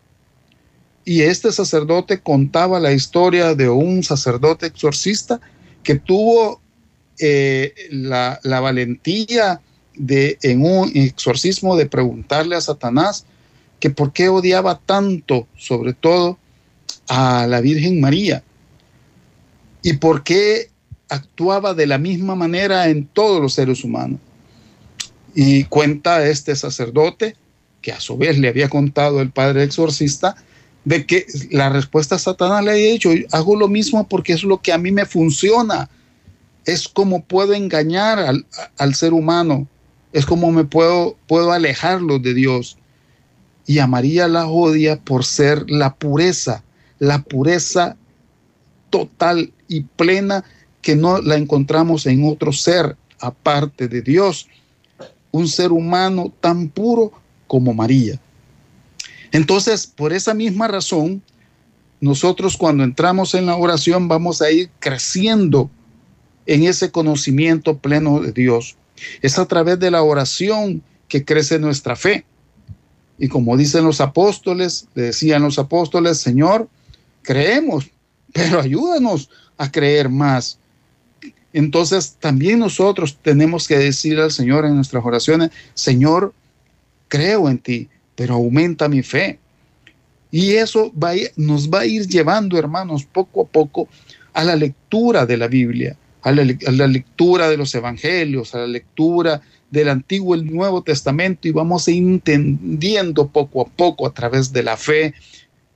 Y 1.04 1.22
este 1.22 1.52
sacerdote 1.52 2.20
contaba 2.20 2.80
la 2.80 2.92
historia 2.92 3.54
de 3.54 3.68
un 3.68 4.02
sacerdote 4.02 4.66
exorcista 4.66 5.40
que 5.82 5.94
tuvo 5.94 6.60
eh, 7.18 7.74
la, 7.90 8.38
la, 8.42 8.60
valentía 8.60 9.60
de 9.98 10.38
en 10.42 10.64
un 10.64 10.90
exorcismo 10.94 11.76
de 11.76 11.86
preguntarle 11.86 12.56
a 12.56 12.60
Satanás 12.60 13.26
que 13.80 13.90
por 13.90 14.12
qué 14.12 14.28
odiaba 14.28 14.80
tanto, 14.84 15.46
sobre 15.56 15.92
todo, 15.92 16.38
a 17.08 17.46
la 17.46 17.60
Virgen 17.60 18.00
María 18.00 18.42
y 19.82 19.94
por 19.94 20.24
qué 20.24 20.70
actuaba 21.08 21.74
de 21.74 21.86
la 21.86 21.98
misma 21.98 22.34
manera 22.34 22.88
en 22.88 23.06
todos 23.06 23.40
los 23.40 23.54
seres 23.54 23.84
humanos. 23.84 24.20
Y 25.34 25.64
cuenta 25.64 26.26
este 26.26 26.56
sacerdote 26.56 27.36
que 27.80 27.92
a 27.92 28.00
su 28.00 28.16
vez 28.16 28.38
le 28.38 28.48
había 28.48 28.68
contado 28.68 29.20
el 29.20 29.30
padre 29.30 29.62
exorcista, 29.62 30.36
de 30.84 31.06
que 31.06 31.26
la 31.50 31.68
respuesta 31.68 32.14
a 32.14 32.18
Satanás 32.18 32.64
le 32.64 32.72
había 32.72 32.92
dicho, 32.92 33.10
hago 33.32 33.56
lo 33.56 33.68
mismo 33.68 34.08
porque 34.08 34.32
es 34.32 34.42
lo 34.42 34.58
que 34.58 34.72
a 34.72 34.78
mí 34.78 34.90
me 34.90 35.06
funciona, 35.06 35.88
es 36.64 36.88
como 36.88 37.24
puedo 37.24 37.54
engañar 37.54 38.18
al, 38.18 38.46
al 38.78 38.94
ser 38.94 39.12
humano, 39.12 39.68
es 40.12 40.26
como 40.26 40.50
me 40.52 40.64
puedo, 40.64 41.16
puedo 41.26 41.52
de 42.18 42.34
Dios. 42.34 42.78
Y 43.66 43.80
a 43.80 43.86
María 43.86 44.28
la 44.28 44.46
odia 44.46 44.98
por 44.98 45.24
ser 45.24 45.68
la 45.68 45.94
pureza, 45.94 46.64
la 46.98 47.22
pureza 47.22 47.96
total 48.90 49.52
y 49.68 49.82
plena 49.82 50.44
que 50.80 50.96
no 50.96 51.20
la 51.20 51.36
encontramos 51.36 52.06
en 52.06 52.24
otro 52.24 52.52
ser 52.52 52.96
aparte 53.20 53.88
de 53.88 54.00
Dios. 54.00 54.48
Un 55.30 55.48
ser 55.48 55.72
humano 55.72 56.32
tan 56.40 56.68
puro 56.68 57.12
como 57.46 57.74
María. 57.74 58.18
Entonces, 59.32 59.86
por 59.86 60.14
esa 60.14 60.32
misma 60.32 60.68
razón, 60.68 61.22
nosotros 62.00 62.56
cuando 62.56 62.84
entramos 62.84 63.34
en 63.34 63.46
la 63.46 63.56
oración 63.56 64.08
vamos 64.08 64.40
a 64.40 64.50
ir 64.50 64.70
creciendo 64.78 65.70
en 66.46 66.64
ese 66.64 66.90
conocimiento 66.90 67.76
pleno 67.76 68.20
de 68.20 68.32
Dios. 68.32 68.76
Es 69.22 69.38
a 69.38 69.46
través 69.46 69.78
de 69.78 69.90
la 69.90 70.02
oración 70.02 70.82
que 71.08 71.24
crece 71.24 71.58
nuestra 71.58 71.96
fe. 71.96 72.24
Y 73.18 73.28
como 73.28 73.56
dicen 73.56 73.84
los 73.84 74.00
apóstoles, 74.00 74.86
decían 74.94 75.42
los 75.42 75.58
apóstoles, 75.58 76.18
Señor, 76.18 76.68
creemos, 77.22 77.90
pero 78.32 78.60
ayúdanos 78.60 79.28
a 79.56 79.70
creer 79.70 80.08
más. 80.08 80.58
Entonces 81.52 82.16
también 82.20 82.58
nosotros 82.58 83.18
tenemos 83.22 83.66
que 83.66 83.78
decir 83.78 84.20
al 84.20 84.30
Señor 84.30 84.64
en 84.64 84.76
nuestras 84.76 85.04
oraciones, 85.04 85.50
Señor, 85.74 86.32
creo 87.08 87.48
en 87.48 87.58
ti, 87.58 87.88
pero 88.14 88.34
aumenta 88.34 88.88
mi 88.88 89.02
fe. 89.02 89.38
Y 90.30 90.52
eso 90.52 90.92
nos 91.36 91.70
va 91.70 91.80
a 91.80 91.86
ir 91.86 92.06
llevando, 92.06 92.58
hermanos, 92.58 93.04
poco 93.04 93.42
a 93.42 93.46
poco 93.46 93.88
a 94.34 94.44
la 94.44 94.56
lectura 94.56 95.24
de 95.24 95.36
la 95.36 95.48
Biblia, 95.48 95.96
a 96.28 96.70
la, 96.72 96.86
lectura 96.86 97.48
de 97.48 97.56
los 97.56 97.74
evangelios, 97.74 98.54
a 98.54 98.58
la 98.58 98.66
lectura 98.66 99.40
del 99.70 99.88
Antiguo 99.88 100.34
y 100.34 100.40
el 100.40 100.52
Nuevo 100.52 100.82
Testamento 100.82 101.48
y 101.48 101.52
vamos 101.52 101.88
entendiendo 101.88 103.28
poco 103.28 103.62
a 103.62 103.66
poco 103.66 104.06
a 104.06 104.12
través 104.12 104.52
de 104.52 104.62
la 104.62 104.76
fe, 104.76 105.14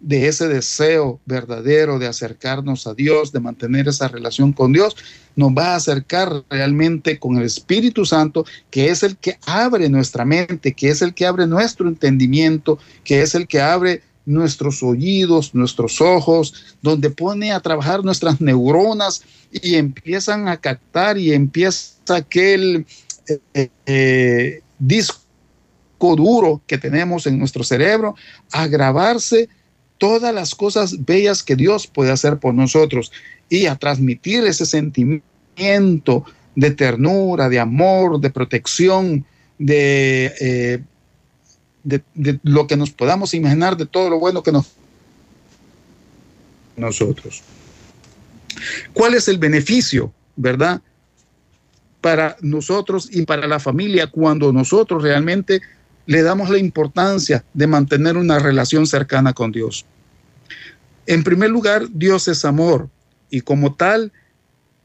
de 0.01 0.27
ese 0.27 0.49
deseo 0.49 1.21
verdadero 1.27 1.99
de 1.99 2.09
acercarnos 2.09 2.89
a 2.89 2.95
Dios, 2.95 3.31
de 3.31 3.39
mantener 3.39 3.87
esa 3.87 4.09
relación 4.09 4.53
con 4.53 4.73
Dios, 4.73 4.97
nos 5.37 5.53
va 5.53 5.69
a 5.69 5.77
acercar 5.77 6.43
realmente 6.51 7.19
con 7.21 7.37
el 7.37 7.45
Espíritu 7.45 8.05
Santo, 8.05 8.45
que 8.71 8.89
es 8.89 9.05
el 9.05 9.17
que 9.17 9.39
abre 9.47 9.89
nuestra 9.89 10.25
mente, 10.25 10.73
que 10.73 10.89
es 10.89 11.03
el 11.03 11.15
que 11.15 11.25
abre 11.25 11.47
nuestro 11.47 11.89
entendimiento, 11.89 12.79
que 13.05 13.23
es 13.23 13.37
el 13.37 13.47
que 13.47 13.61
abre 13.61 14.03
nuestros 14.25 14.83
oídos, 14.83 15.55
nuestros 15.55 16.01
ojos, 16.01 16.77
donde 16.81 17.11
pone 17.11 17.53
a 17.53 17.61
trabajar 17.61 18.05
nuestras 18.05 18.41
neuronas 18.41 19.23
y 19.51 19.75
empiezan 19.75 20.49
a 20.49 20.57
captar 20.57 21.19
y 21.19 21.33
empieza 21.33 22.17
aquel 22.17 22.87
eh, 23.55 23.69
eh, 23.87 24.61
disco 24.79 25.23
duro 26.01 26.61
que 26.67 26.79
tenemos 26.79 27.27
en 27.27 27.39
nuestro 27.39 27.63
cerebro 27.65 28.17
a 28.53 28.67
grabarse 28.67 29.49
todas 29.99 30.35
las 30.35 30.55
cosas 30.55 31.05
bellas 31.05 31.43
que 31.43 31.55
Dios 31.55 31.87
puede 31.87 32.11
hacer 32.11 32.39
por 32.39 32.55
nosotros 32.55 33.13
y 33.49 33.67
a 33.67 33.77
transmitir 33.77 34.45
ese 34.45 34.67
sentimiento 34.67 36.25
de 36.57 36.71
ternura, 36.73 37.49
de 37.49 37.61
amor, 37.61 38.21
de 38.21 38.31
protección, 38.31 39.25
de, 39.59 40.33
eh, 40.41 40.83
de, 41.85 42.03
lo 42.43 42.67
que 42.67 42.77
nos 42.77 42.91
podamos 42.91 43.35
imaginar, 43.35 43.77
de 43.77 43.87
todo 43.87 44.11
lo 44.11 44.19
bueno 44.19 44.43
que 44.43 44.53
nos 44.53 44.73
nosotros. 46.77 47.43
¿Cuál 48.93 49.15
es 49.15 49.29
el 49.29 49.39
beneficio, 49.39 50.13
verdad? 50.37 50.81
Para 52.01 52.37
nosotros 52.41 53.09
y 53.11 53.23
para 53.23 53.47
la 53.47 53.61
familia 53.61 54.07
cuando 54.07 54.53
nosotros 54.53 55.03
realmente 55.03 55.61
le 56.07 56.23
damos 56.23 56.51
la 56.51 56.59
importancia 56.59 57.45
de 57.55 57.67
mantener 57.67 58.17
una 58.17 58.39
relación 58.39 58.87
cercana 58.87 59.33
con 59.33 59.53
Dios. 59.53 59.85
En 61.07 61.25
primer 61.25 61.51
lugar, 61.51 61.87
Dios 61.93 62.29
es 62.29 62.45
amor 62.45 62.89
y 63.31 63.41
como 63.41 63.75
tal 63.75 64.13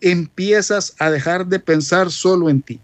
empiezas 0.01 0.93
a 0.99 1.09
dejar 1.09 1.47
de 1.47 1.59
pensar 1.59 2.11
solo 2.11 2.49
en 2.49 2.61
ti. 2.61 2.79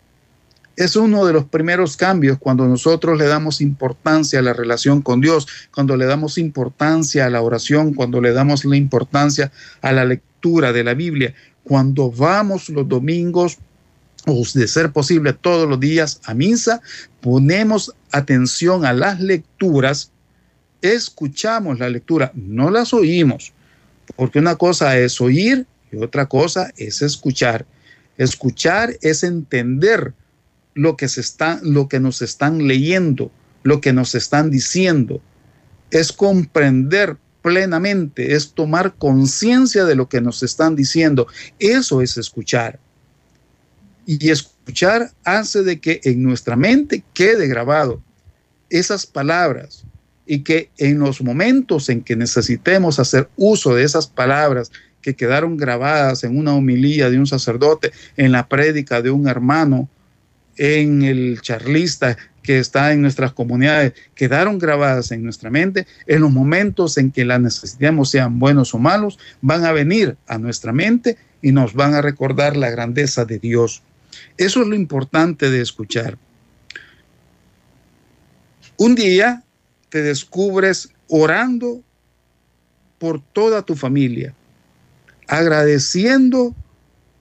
Es 0.75 0.95
uno 0.95 1.25
de 1.25 1.33
los 1.33 1.45
primeros 1.45 1.97
cambios 1.97 2.39
cuando 2.39 2.67
nosotros 2.67 3.17
le 3.17 3.25
damos 3.25 3.62
importancia 3.62 4.39
a 4.39 4.41
la 4.41 4.53
relación 4.53 5.03
con 5.03 5.21
Dios, 5.21 5.47
cuando 5.71 5.95
le 5.95 6.05
damos 6.05 6.39
importancia 6.39 7.27
a 7.27 7.29
la 7.29 7.43
oración, 7.43 7.93
cuando 7.93 8.19
le 8.21 8.33
damos 8.33 8.65
la 8.65 8.75
importancia 8.75 9.51
a 9.81 9.91
la 9.91 10.03
lectura 10.03 10.73
de 10.73 10.83
la 10.83 10.95
Biblia, 10.95 11.36
cuando 11.63 12.09
vamos 12.12 12.69
los 12.69 12.89
domingos 12.89 13.59
o 14.25 14.43
de 14.53 14.67
ser 14.67 14.91
posible 14.91 15.33
todos 15.33 15.69
los 15.69 15.79
días 15.79 16.21
a 16.25 16.33
misa, 16.33 16.81
ponemos 17.21 17.93
atención 18.12 18.83
a 18.86 18.93
las 18.93 19.19
lecturas, 19.19 20.12
escuchamos 20.81 21.77
la 21.77 21.89
lectura, 21.89 22.31
no 22.33 22.71
las 22.71 22.93
oímos, 22.93 23.53
porque 24.15 24.39
una 24.39 24.55
cosa 24.55 24.97
es 24.97 25.21
oír 25.21 25.67
y 25.91 25.97
otra 25.97 26.25
cosa 26.25 26.71
es 26.77 27.03
escuchar. 27.03 27.65
Escuchar 28.17 28.97
es 29.01 29.23
entender 29.23 30.13
lo 30.73 30.95
que, 30.97 31.07
se 31.07 31.21
está, 31.21 31.59
lo 31.63 31.88
que 31.88 31.99
nos 31.99 32.21
están 32.21 32.67
leyendo, 32.67 33.31
lo 33.63 33.81
que 33.81 33.93
nos 33.93 34.15
están 34.15 34.49
diciendo. 34.49 35.21
Es 35.91 36.12
comprender 36.12 37.17
plenamente, 37.41 38.33
es 38.33 38.53
tomar 38.53 38.95
conciencia 38.95 39.86
de 39.86 39.95
lo 39.95 40.09
que 40.09 40.21
nos 40.21 40.41
están 40.43 40.75
diciendo. 40.75 41.27
Eso 41.59 42.01
es 42.01 42.17
escuchar. 42.17 42.79
Y 44.05 44.29
escuchar 44.29 45.12
hace 45.23 45.63
de 45.63 45.79
que 45.79 46.01
en 46.03 46.23
nuestra 46.23 46.55
mente 46.55 47.03
quede 47.13 47.47
grabado 47.47 48.01
esas 48.69 49.05
palabras 49.05 49.86
y 50.25 50.39
que 50.39 50.71
en 50.77 50.99
los 50.99 51.21
momentos 51.21 51.89
en 51.89 52.01
que 52.01 52.15
necesitemos 52.15 52.97
hacer 52.99 53.29
uso 53.36 53.75
de 53.75 53.83
esas 53.83 54.07
palabras 54.07 54.71
que 55.01 55.15
quedaron 55.15 55.57
grabadas 55.57 56.23
en 56.23 56.38
una 56.38 56.55
homilía 56.55 57.09
de 57.09 57.19
un 57.19 57.27
sacerdote, 57.27 57.91
en 58.15 58.31
la 58.31 58.47
prédica 58.47 59.01
de 59.01 59.12
un 59.12 59.27
hermano, 59.27 59.89
en 60.57 61.03
el 61.03 61.41
charlista 61.41 62.17
que 62.43 62.59
está 62.59 62.91
en 62.91 63.01
nuestras 63.01 63.31
comunidades, 63.31 63.93
quedaron 64.15 64.59
grabadas 64.59 65.11
en 65.11 65.23
nuestra 65.23 65.49
mente, 65.49 65.87
en 66.07 66.21
los 66.21 66.31
momentos 66.31 66.97
en 66.97 67.11
que 67.11 67.25
las 67.25 67.39
necesitemos, 67.39 68.09
sean 68.09 68.37
buenos 68.37 68.73
o 68.73 68.79
malos, 68.79 69.17
van 69.41 69.65
a 69.65 69.71
venir 69.71 70.17
a 70.27 70.37
nuestra 70.37 70.73
mente 70.73 71.17
y 71.41 71.51
nos 71.51 71.73
van 71.73 71.93
a 71.93 72.01
recordar 72.01 72.57
la 72.57 72.69
grandeza 72.69 73.25
de 73.25 73.39
Dios. 73.39 73.81
Eso 74.37 74.61
es 74.61 74.67
lo 74.67 74.75
importante 74.75 75.49
de 75.49 75.61
escuchar. 75.61 76.17
Un 78.77 78.95
día 78.95 79.43
te 79.89 80.01
descubres 80.01 80.89
orando 81.07 81.81
por 82.97 83.21
toda 83.21 83.61
tu 83.61 83.75
familia, 83.75 84.33
agradeciendo 85.27 86.55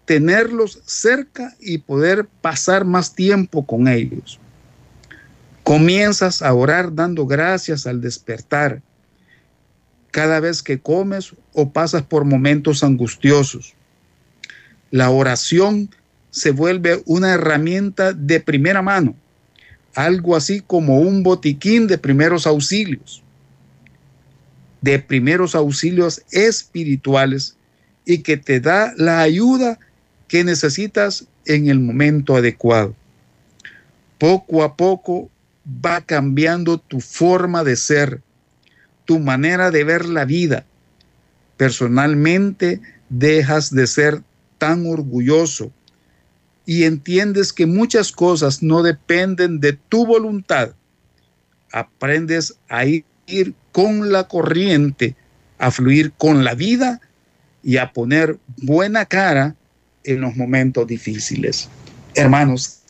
tenerlos 0.04 0.80
cerca 0.84 1.54
y 1.60 1.78
poder 1.78 2.26
pasar 2.40 2.84
más 2.84 3.14
tiempo 3.14 3.64
con 3.64 3.88
ellos. 3.88 4.38
Comienzas 5.62 6.42
a 6.42 6.52
orar 6.54 6.94
dando 6.94 7.26
gracias 7.26 7.86
al 7.86 8.00
despertar, 8.00 8.82
cada 10.10 10.40
vez 10.40 10.62
que 10.62 10.80
comes 10.80 11.34
o 11.52 11.70
pasas 11.72 12.02
por 12.02 12.24
momentos 12.24 12.82
angustiosos. 12.82 13.74
La 14.90 15.10
oración 15.10 15.88
se 16.30 16.50
vuelve 16.50 17.02
una 17.06 17.32
herramienta 17.32 18.12
de 18.12 18.40
primera 18.40 18.82
mano, 18.82 19.14
algo 19.94 20.34
así 20.34 20.60
como 20.60 20.98
un 20.98 21.22
botiquín 21.22 21.86
de 21.86 21.96
primeros 21.96 22.46
auxilios, 22.46 23.22
de 24.80 24.98
primeros 24.98 25.54
auxilios 25.54 26.22
espirituales 26.32 27.56
y 28.04 28.18
que 28.18 28.36
te 28.36 28.60
da 28.60 28.92
la 28.96 29.20
ayuda 29.20 29.78
que 30.32 30.44
necesitas 30.44 31.26
en 31.44 31.68
el 31.68 31.78
momento 31.78 32.34
adecuado. 32.34 32.94
Poco 34.16 34.62
a 34.62 34.78
poco 34.78 35.28
va 35.84 36.00
cambiando 36.00 36.78
tu 36.78 37.00
forma 37.00 37.62
de 37.64 37.76
ser, 37.76 38.22
tu 39.04 39.18
manera 39.18 39.70
de 39.70 39.84
ver 39.84 40.06
la 40.06 40.24
vida. 40.24 40.64
Personalmente 41.58 42.80
dejas 43.10 43.74
de 43.74 43.86
ser 43.86 44.22
tan 44.56 44.86
orgulloso 44.86 45.70
y 46.64 46.84
entiendes 46.84 47.52
que 47.52 47.66
muchas 47.66 48.10
cosas 48.10 48.62
no 48.62 48.82
dependen 48.82 49.60
de 49.60 49.74
tu 49.74 50.06
voluntad. 50.06 50.72
Aprendes 51.72 52.56
a 52.70 52.86
ir 52.86 53.04
con 53.70 54.10
la 54.10 54.28
corriente, 54.28 55.14
a 55.58 55.70
fluir 55.70 56.12
con 56.12 56.42
la 56.42 56.54
vida 56.54 57.02
y 57.62 57.76
a 57.76 57.92
poner 57.92 58.38
buena 58.56 59.04
cara 59.04 59.56
en 60.04 60.20
los 60.20 60.36
momentos 60.36 60.86
difíciles. 60.86 61.68
Hermanos, 62.14 62.80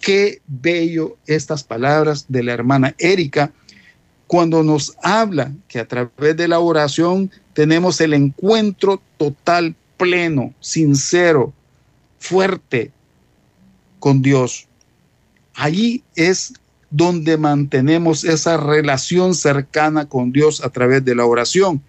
qué 0.00 0.40
bello 0.46 1.16
estas 1.26 1.62
palabras 1.62 2.26
de 2.28 2.42
la 2.42 2.52
hermana 2.52 2.94
Erika 2.98 3.52
cuando 4.26 4.62
nos 4.62 4.96
habla 5.02 5.52
que 5.68 5.78
a 5.78 5.86
través 5.86 6.36
de 6.36 6.48
la 6.48 6.58
oración 6.58 7.30
tenemos 7.52 8.00
el 8.00 8.14
encuentro 8.14 9.02
total, 9.18 9.74
pleno, 9.98 10.54
sincero, 10.58 11.52
fuerte 12.18 12.90
con 13.98 14.22
Dios. 14.22 14.66
Allí 15.54 16.02
es 16.16 16.54
donde 16.90 17.36
mantenemos 17.36 18.24
esa 18.24 18.56
relación 18.56 19.34
cercana 19.34 20.08
con 20.08 20.32
Dios 20.32 20.64
a 20.64 20.70
través 20.70 21.04
de 21.04 21.14
la 21.14 21.26
oración. 21.26 21.82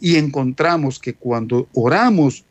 Y 0.00 0.16
encontramos 0.16 0.98
que 0.98 1.14
cuando 1.14 1.68
oramos 1.74 2.44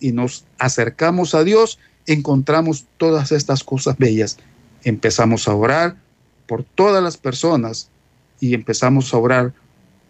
y 0.00 0.12
nos 0.12 0.44
acercamos 0.58 1.34
a 1.34 1.44
Dios, 1.44 1.78
encontramos 2.06 2.86
todas 2.96 3.32
estas 3.32 3.64
cosas 3.64 3.96
bellas. 3.98 4.38
Empezamos 4.84 5.48
a 5.48 5.54
orar 5.54 5.96
por 6.46 6.62
todas 6.62 7.02
las 7.02 7.16
personas 7.16 7.90
y 8.40 8.54
empezamos 8.54 9.12
a 9.12 9.18
orar 9.18 9.52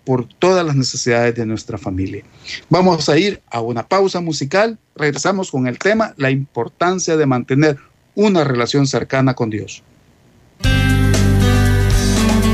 por 0.04 0.26
todas 0.26 0.64
las 0.64 0.76
necesidades 0.76 1.34
de 1.34 1.46
nuestra 1.46 1.78
familia. 1.78 2.22
Vamos 2.70 3.08
a 3.08 3.18
ir 3.18 3.42
a 3.50 3.60
una 3.60 3.88
pausa 3.88 4.20
musical. 4.20 4.78
Regresamos 4.94 5.50
con 5.50 5.66
el 5.66 5.78
tema, 5.78 6.14
la 6.16 6.30
importancia 6.30 7.16
de 7.16 7.26
mantener 7.26 7.78
una 8.14 8.44
relación 8.44 8.86
cercana 8.86 9.34
con 9.34 9.50
Dios. 9.50 9.82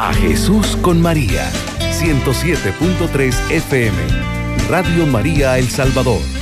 A 0.01 0.13
Jesús 0.15 0.77
con 0.83 1.01
María, 1.01 1.49
107.3 1.93 3.51
FM, 3.51 3.97
Radio 4.69 5.07
María 5.07 5.59
El 5.59 5.69
Salvador. 5.69 6.42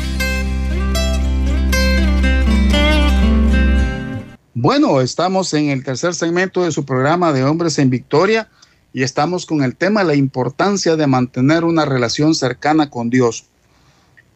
Bueno, 4.55 5.01
estamos 5.01 5.55
en 5.55 5.71
el 5.71 5.85
tercer 5.85 6.13
segmento 6.13 6.65
de 6.65 6.73
su 6.73 6.85
programa 6.85 7.33
de 7.33 7.45
Hombres 7.45 7.79
en 7.79 7.89
Victoria 7.89 8.49
y 8.93 9.05
estamos 9.05 9.47
con 9.47 9.63
el 9.63 9.77
tema 9.77 10.03
la 10.03 10.17
importancia 10.17 10.97
de 10.97 11.07
mantener 11.07 11.63
una 11.63 11.85
relación 11.85 12.35
cercana 12.35 12.91
con 12.91 13.11
Dios. 13.11 13.45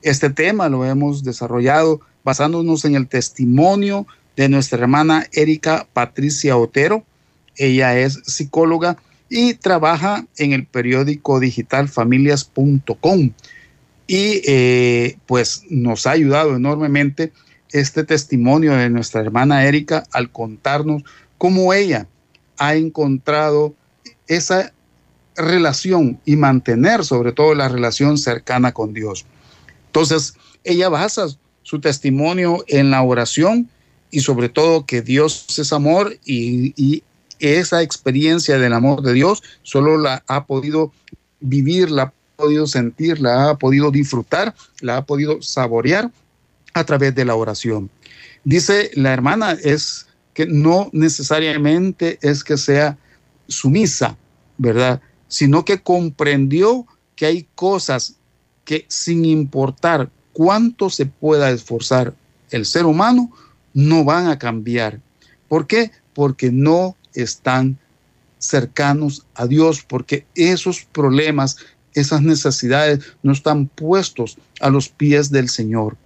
Este 0.02 0.30
tema 0.30 0.68
lo 0.68 0.84
hemos 0.84 1.24
desarrollado 1.24 2.00
basándonos 2.22 2.84
en 2.84 2.94
el 2.94 3.08
testimonio 3.08 4.06
de 4.36 4.48
nuestra 4.48 4.78
hermana 4.78 5.26
Erika 5.32 5.88
Patricia 5.92 6.56
Otero. 6.56 7.04
Ella 7.56 7.98
es 7.98 8.20
psicóloga 8.24 8.96
y 9.28 9.54
trabaja 9.54 10.26
en 10.36 10.52
el 10.52 10.64
periódico 10.64 11.40
digital 11.40 11.88
familias.com 11.88 13.32
y 14.06 14.42
eh, 14.46 15.16
pues 15.26 15.64
nos 15.70 16.06
ha 16.06 16.12
ayudado 16.12 16.54
enormemente 16.54 17.32
este 17.74 18.04
testimonio 18.04 18.76
de 18.76 18.88
nuestra 18.88 19.20
hermana 19.20 19.64
Erika 19.66 20.04
al 20.12 20.30
contarnos 20.30 21.02
cómo 21.38 21.74
ella 21.74 22.06
ha 22.56 22.76
encontrado 22.76 23.74
esa 24.28 24.72
relación 25.34 26.20
y 26.24 26.36
mantener 26.36 27.04
sobre 27.04 27.32
todo 27.32 27.52
la 27.56 27.68
relación 27.68 28.16
cercana 28.16 28.70
con 28.70 28.94
Dios. 28.94 29.26
Entonces, 29.86 30.34
ella 30.62 30.88
basa 30.88 31.26
su 31.64 31.80
testimonio 31.80 32.64
en 32.68 32.92
la 32.92 33.02
oración 33.02 33.68
y 34.08 34.20
sobre 34.20 34.48
todo 34.48 34.86
que 34.86 35.02
Dios 35.02 35.58
es 35.58 35.72
amor 35.72 36.16
y, 36.24 36.80
y 36.80 37.02
esa 37.40 37.82
experiencia 37.82 38.56
del 38.56 38.72
amor 38.72 39.02
de 39.02 39.14
Dios 39.14 39.42
solo 39.64 39.98
la 39.98 40.22
ha 40.28 40.44
podido 40.44 40.92
vivir, 41.40 41.90
la 41.90 42.04
ha 42.04 42.12
podido 42.36 42.68
sentir, 42.68 43.20
la 43.20 43.50
ha 43.50 43.58
podido 43.58 43.90
disfrutar, 43.90 44.54
la 44.80 44.98
ha 44.98 45.04
podido 45.04 45.42
saborear 45.42 46.12
a 46.74 46.84
través 46.84 47.14
de 47.14 47.24
la 47.24 47.34
oración. 47.34 47.90
Dice 48.44 48.90
la 48.94 49.12
hermana 49.12 49.52
es 49.52 50.06
que 50.34 50.46
no 50.46 50.90
necesariamente 50.92 52.18
es 52.20 52.44
que 52.44 52.58
sea 52.58 52.98
sumisa, 53.48 54.16
¿verdad? 54.58 55.00
Sino 55.28 55.64
que 55.64 55.80
comprendió 55.80 56.86
que 57.16 57.26
hay 57.26 57.46
cosas 57.54 58.16
que 58.64 58.84
sin 58.88 59.24
importar 59.24 60.10
cuánto 60.32 60.90
se 60.90 61.06
pueda 61.06 61.50
esforzar 61.50 62.14
el 62.50 62.66
ser 62.66 62.86
humano, 62.86 63.30
no 63.72 64.04
van 64.04 64.28
a 64.28 64.38
cambiar. 64.38 65.00
¿Por 65.48 65.66
qué? 65.66 65.90
Porque 66.12 66.50
no 66.50 66.96
están 67.14 67.78
cercanos 68.38 69.26
a 69.34 69.46
Dios, 69.46 69.84
porque 69.86 70.26
esos 70.34 70.84
problemas, 70.84 71.56
esas 71.94 72.22
necesidades 72.22 73.00
no 73.22 73.32
están 73.32 73.66
puestos 73.66 74.36
a 74.60 74.70
los 74.70 74.88
pies 74.88 75.30
del 75.30 75.48
Señor. 75.48 75.96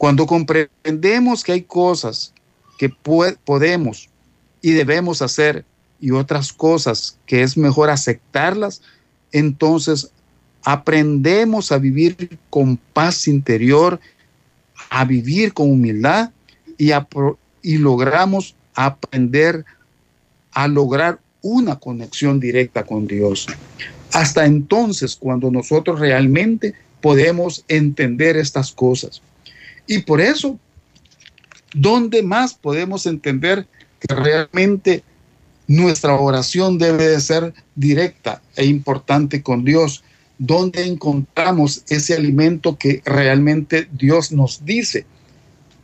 Cuando 0.00 0.26
comprendemos 0.26 1.44
que 1.44 1.52
hay 1.52 1.60
cosas 1.60 2.32
que 2.78 2.88
podemos 2.88 4.08
y 4.62 4.70
debemos 4.70 5.20
hacer 5.20 5.66
y 6.00 6.12
otras 6.12 6.54
cosas 6.54 7.18
que 7.26 7.42
es 7.42 7.58
mejor 7.58 7.90
aceptarlas, 7.90 8.80
entonces 9.30 10.10
aprendemos 10.64 11.70
a 11.70 11.76
vivir 11.76 12.38
con 12.48 12.78
paz 12.78 13.28
interior, 13.28 14.00
a 14.88 15.04
vivir 15.04 15.52
con 15.52 15.70
humildad 15.70 16.30
y, 16.78 17.76
logramos 17.76 18.54
aprender 18.74 19.66
a 20.52 20.66
lograr 20.66 21.20
una 21.42 21.78
conexión 21.78 22.40
directa 22.40 22.86
con 22.86 23.06
Dios. 23.06 23.48
Hasta 24.14 24.46
entonces, 24.46 25.14
cuando 25.14 25.50
nosotros 25.50 26.00
realmente 26.00 26.72
podemos 27.02 27.66
entender 27.68 28.38
estas 28.38 28.72
cosas. 28.72 29.20
Y 29.90 29.98
por 29.98 30.20
eso, 30.20 30.56
¿dónde 31.74 32.22
más 32.22 32.54
podemos 32.54 33.06
entender 33.06 33.66
que 33.98 34.14
realmente 34.14 35.02
nuestra 35.66 36.14
oración 36.14 36.78
debe 36.78 37.08
de 37.08 37.20
ser 37.20 37.52
directa 37.74 38.40
e 38.54 38.66
importante 38.66 39.42
con 39.42 39.64
Dios? 39.64 40.04
¿Dónde 40.38 40.86
encontramos 40.86 41.82
ese 41.88 42.14
alimento 42.14 42.78
que 42.78 43.02
realmente 43.04 43.88
Dios 43.90 44.30
nos 44.30 44.64
dice? 44.64 45.06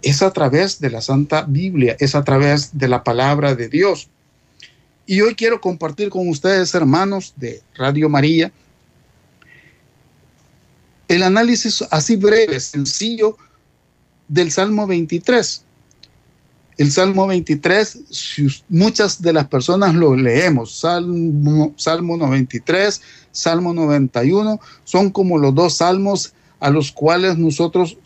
Es 0.03 0.23
a 0.23 0.33
través 0.33 0.79
de 0.79 0.91
la 0.91 1.01
Santa 1.01 1.43
Biblia, 1.43 1.97
es 1.99 2.15
a 2.15 2.23
través 2.23 2.79
de 2.79 2.87
la 2.87 3.03
palabra 3.03 3.57
de 3.57 3.69
Dios. 3.69 4.09
Y 5.05 5.21
hoy 5.21 5.35
quiero 5.35 5.61
compartir 5.61 6.11
con 6.11 6.29
ustedes, 6.29 6.73
hermanos 6.77 7.35
de 7.35 7.61
Radio 7.75 8.09
María, 8.09 8.53
el 11.09 11.25
análisis 11.25 11.83
así 11.91 12.15
breve, 12.15 12.61
sencillo 12.61 13.37
del 14.29 14.51
Salmo 14.51 14.87
23. 14.87 15.63
El 16.79 16.93
Salmo 16.93 17.27
23, 17.27 18.65
muchas 18.69 19.23
de 19.23 19.33
las 19.33 19.47
personas 19.47 19.95
lo 19.95 20.15
leemos, 20.15 20.79
Salmo, 20.79 21.73
Salmo 21.77 22.19
93, 22.19 23.01
Salmo 23.33 23.73
91, 23.73 24.61
son 24.85 25.11
como 25.11 25.39
los 25.39 25.55
dos 25.55 25.79
salmos 25.79 26.35
a 26.61 26.69
los 26.69 26.93
cuales 26.93 27.39
nosotros 27.39 27.97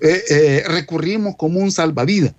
eh, 0.00 0.22
eh, 0.30 0.64
recurrimos 0.66 1.36
como 1.36 1.60
un 1.60 1.70
salvavidas, 1.70 2.32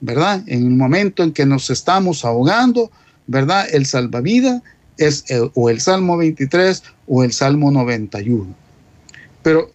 ¿verdad? 0.00 0.42
En 0.46 0.64
el 0.64 0.70
momento 0.70 1.22
en 1.22 1.32
que 1.32 1.46
nos 1.46 1.70
estamos 1.70 2.24
ahogando, 2.24 2.90
¿verdad? 3.28 3.68
El 3.72 3.86
salvavidas 3.86 4.62
es 4.96 5.24
o 5.54 5.70
el 5.70 5.80
Salmo 5.80 6.16
23 6.16 6.82
o 7.06 7.22
el 7.22 7.32
Salmo 7.32 7.70
91. 7.70 8.52
Pero 9.44 9.70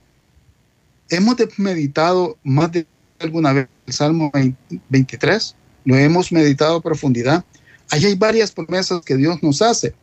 hemos 1.09 1.37
meditado 1.57 2.37
más 2.43 2.71
de 2.71 2.85
alguna 3.19 3.53
vez 3.53 3.67
el 3.85 3.93
Salmo 3.93 4.31
23, 4.89 5.55
lo 5.85 5.95
hemos 5.95 6.31
meditado 6.31 6.77
a 6.77 6.81
profundidad. 6.81 7.43
Ahí 7.89 8.05
hay 8.05 8.15
varias 8.15 8.51
promesas 8.51 9.01
que 9.01 9.15
Dios 9.15 9.41
nos 9.41 9.61
hace. 9.61 9.93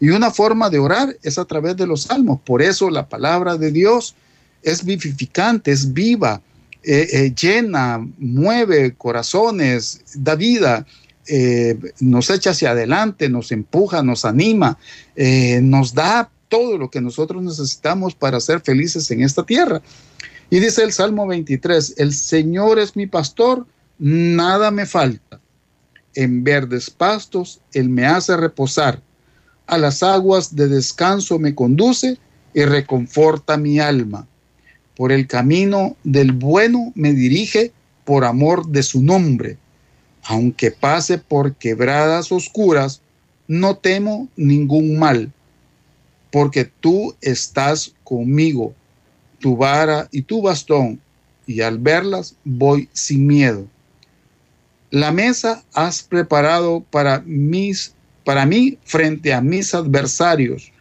Y 0.00 0.10
una 0.10 0.30
forma 0.30 0.70
de 0.70 0.78
orar 0.78 1.16
es 1.22 1.38
a 1.38 1.44
través 1.44 1.76
de 1.76 1.86
los 1.86 2.02
salmos. 2.02 2.40
Por 2.44 2.62
eso 2.62 2.90
la 2.90 3.08
palabra 3.08 3.56
de 3.56 3.70
Dios 3.70 4.14
es 4.62 4.84
vivificante, 4.84 5.70
es 5.70 5.92
viva, 5.92 6.40
eh, 6.82 7.08
eh, 7.12 7.34
llena, 7.34 8.06
mueve 8.18 8.94
corazones, 8.94 10.02
da 10.14 10.34
vida, 10.34 10.86
eh, 11.26 11.78
nos 12.00 12.28
echa 12.30 12.50
hacia 12.50 12.72
adelante, 12.72 13.28
nos 13.28 13.52
empuja, 13.52 14.02
nos 14.02 14.24
anima, 14.24 14.78
nos 15.62 15.94
da 15.94 16.30
todo 16.48 16.76
lo 16.76 16.90
que 16.90 17.00
nosotros 17.00 17.42
necesitamos 17.42 18.14
para 18.14 18.38
ser 18.40 18.60
felices 18.60 19.10
en 19.10 19.22
esta 19.22 19.44
tierra. 19.44 19.80
Y 20.54 20.60
dice 20.60 20.84
el 20.84 20.92
Salmo 20.92 21.26
23, 21.26 21.94
el 21.96 22.12
Señor 22.12 22.78
es 22.78 22.94
mi 22.94 23.08
pastor, 23.08 23.66
nada 23.98 24.70
me 24.70 24.86
falta. 24.86 25.40
En 26.14 26.44
verdes 26.44 26.90
pastos 26.90 27.60
Él 27.72 27.88
me 27.88 28.06
hace 28.06 28.36
reposar. 28.36 29.02
A 29.66 29.78
las 29.78 30.04
aguas 30.04 30.54
de 30.54 30.68
descanso 30.68 31.40
me 31.40 31.56
conduce 31.56 32.18
y 32.54 32.64
reconforta 32.66 33.56
mi 33.56 33.80
alma. 33.80 34.28
Por 34.94 35.10
el 35.10 35.26
camino 35.26 35.96
del 36.04 36.30
bueno 36.30 36.92
me 36.94 37.12
dirige 37.14 37.72
por 38.04 38.24
amor 38.24 38.68
de 38.68 38.84
su 38.84 39.02
nombre. 39.02 39.58
Aunque 40.22 40.70
pase 40.70 41.18
por 41.18 41.56
quebradas 41.56 42.30
oscuras, 42.30 43.00
no 43.48 43.76
temo 43.78 44.28
ningún 44.36 45.00
mal, 45.00 45.32
porque 46.30 46.64
tú 46.64 47.16
estás 47.22 47.92
conmigo 48.04 48.72
tu 49.44 49.58
vara 49.58 50.08
y 50.10 50.22
tu 50.22 50.40
bastón, 50.40 50.98
y 51.46 51.60
al 51.60 51.76
verlas 51.76 52.34
voy 52.44 52.88
sin 52.94 53.26
miedo. 53.26 53.66
La 54.90 55.12
mesa 55.12 55.62
has 55.74 56.02
preparado 56.02 56.82
para 56.90 57.22
mis 57.26 57.94
para 58.24 58.46
mí 58.46 58.78
frente 58.84 59.34
a 59.34 59.42
mis 59.42 59.74
adversarios. 59.74 60.72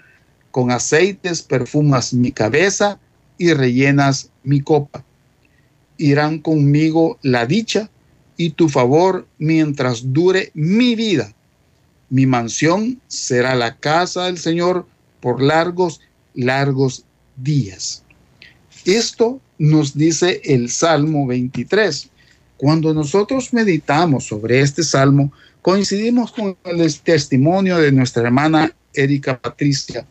Con 0.52 0.72
aceites 0.72 1.42
perfumas 1.42 2.14
mi 2.14 2.32
cabeza 2.32 3.00
y 3.38 3.52
rellenas 3.52 4.30
mi 4.46 4.62
copa. 4.62 5.04
Irán 5.98 6.40
conmigo 6.40 7.20
la 7.22 7.46
dicha 7.46 7.90
y 8.38 8.52
tu 8.52 8.70
favor 8.70 9.28
mientras 9.40 10.14
dure 10.14 10.52
mi 10.54 10.96
vida. 10.96 11.34
Mi 12.10 12.26
mansión 12.26 13.02
será 13.10 13.56
la 13.56 13.76
casa 13.76 14.28
del 14.28 14.38
Señor 14.38 14.88
por 15.20 15.44
largos, 15.44 16.00
largos 16.34 17.04
días. 17.36 18.03
Esto 18.86 19.40
nos 19.58 19.98
dice 19.98 20.42
el 20.44 20.70
Salmo 20.70 21.26
23. 21.26 22.10
Cuando 22.58 22.94
nosotros 22.94 23.54
meditamos 23.54 24.26
sobre 24.26 24.60
este 24.60 24.84
salmo, 24.84 25.32
coincidimos 25.62 26.32
con 26.34 26.58
el 26.66 27.00
testimonio 27.00 27.78
de 27.78 27.92
nuestra 27.94 28.24
hermana 28.24 28.74
Erika 28.94 29.40
Patricia. 29.40 30.06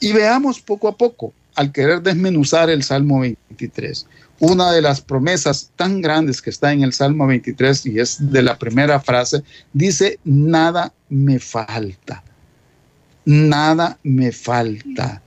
Y 0.00 0.12
veamos 0.12 0.60
poco 0.60 0.88
a 0.88 0.96
poco, 0.96 1.32
al 1.54 1.72
querer 1.72 2.02
desmenuzar 2.02 2.68
el 2.68 2.82
Salmo 2.82 3.20
23, 3.20 4.06
una 4.40 4.72
de 4.72 4.82
las 4.82 5.00
promesas 5.00 5.70
tan 5.76 6.02
grandes 6.02 6.42
que 6.42 6.50
está 6.50 6.72
en 6.72 6.82
el 6.82 6.92
Salmo 6.92 7.26
23 7.26 7.86
y 7.86 8.00
es 8.00 8.30
de 8.30 8.42
la 8.42 8.58
primera 8.58 9.00
frase, 9.00 9.42
dice, 9.72 10.18
nada 10.24 10.92
me 11.08 11.38
falta, 11.38 12.22
nada 13.24 13.98
me 14.02 14.32
falta 14.32 15.22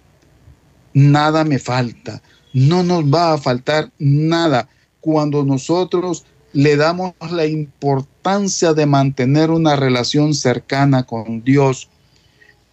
nada 0.93 1.43
me 1.43 1.59
falta. 1.59 2.21
No 2.53 2.83
nos 2.83 3.03
va 3.05 3.33
a 3.33 3.37
faltar 3.37 3.91
nada 3.99 4.67
cuando 5.01 5.43
nosotros 5.43 6.25
le 6.53 6.75
damos 6.75 7.13
la 7.31 7.45
importancia 7.45 8.73
de 8.73 8.85
mantener 8.85 9.51
una 9.51 9.75
relación 9.75 10.33
cercana 10.33 11.03
con 11.03 11.43
Dios. 11.43 11.89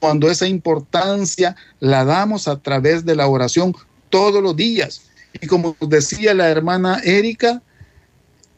Cuando 0.01 0.31
esa 0.31 0.47
importancia 0.47 1.57
la 1.81 2.05
damos 2.05 2.49
a 2.49 2.61
través 2.61 3.05
de 3.05 3.17
la 3.17 3.27
oración 3.27 3.75
todos 4.11 4.43
los 4.43 4.57
días. 4.57 5.03
Y 5.41 5.47
como 5.47 5.77
decía 5.81 6.33
la 6.35 6.49
hermana 6.49 7.01
Erika, 7.05 7.63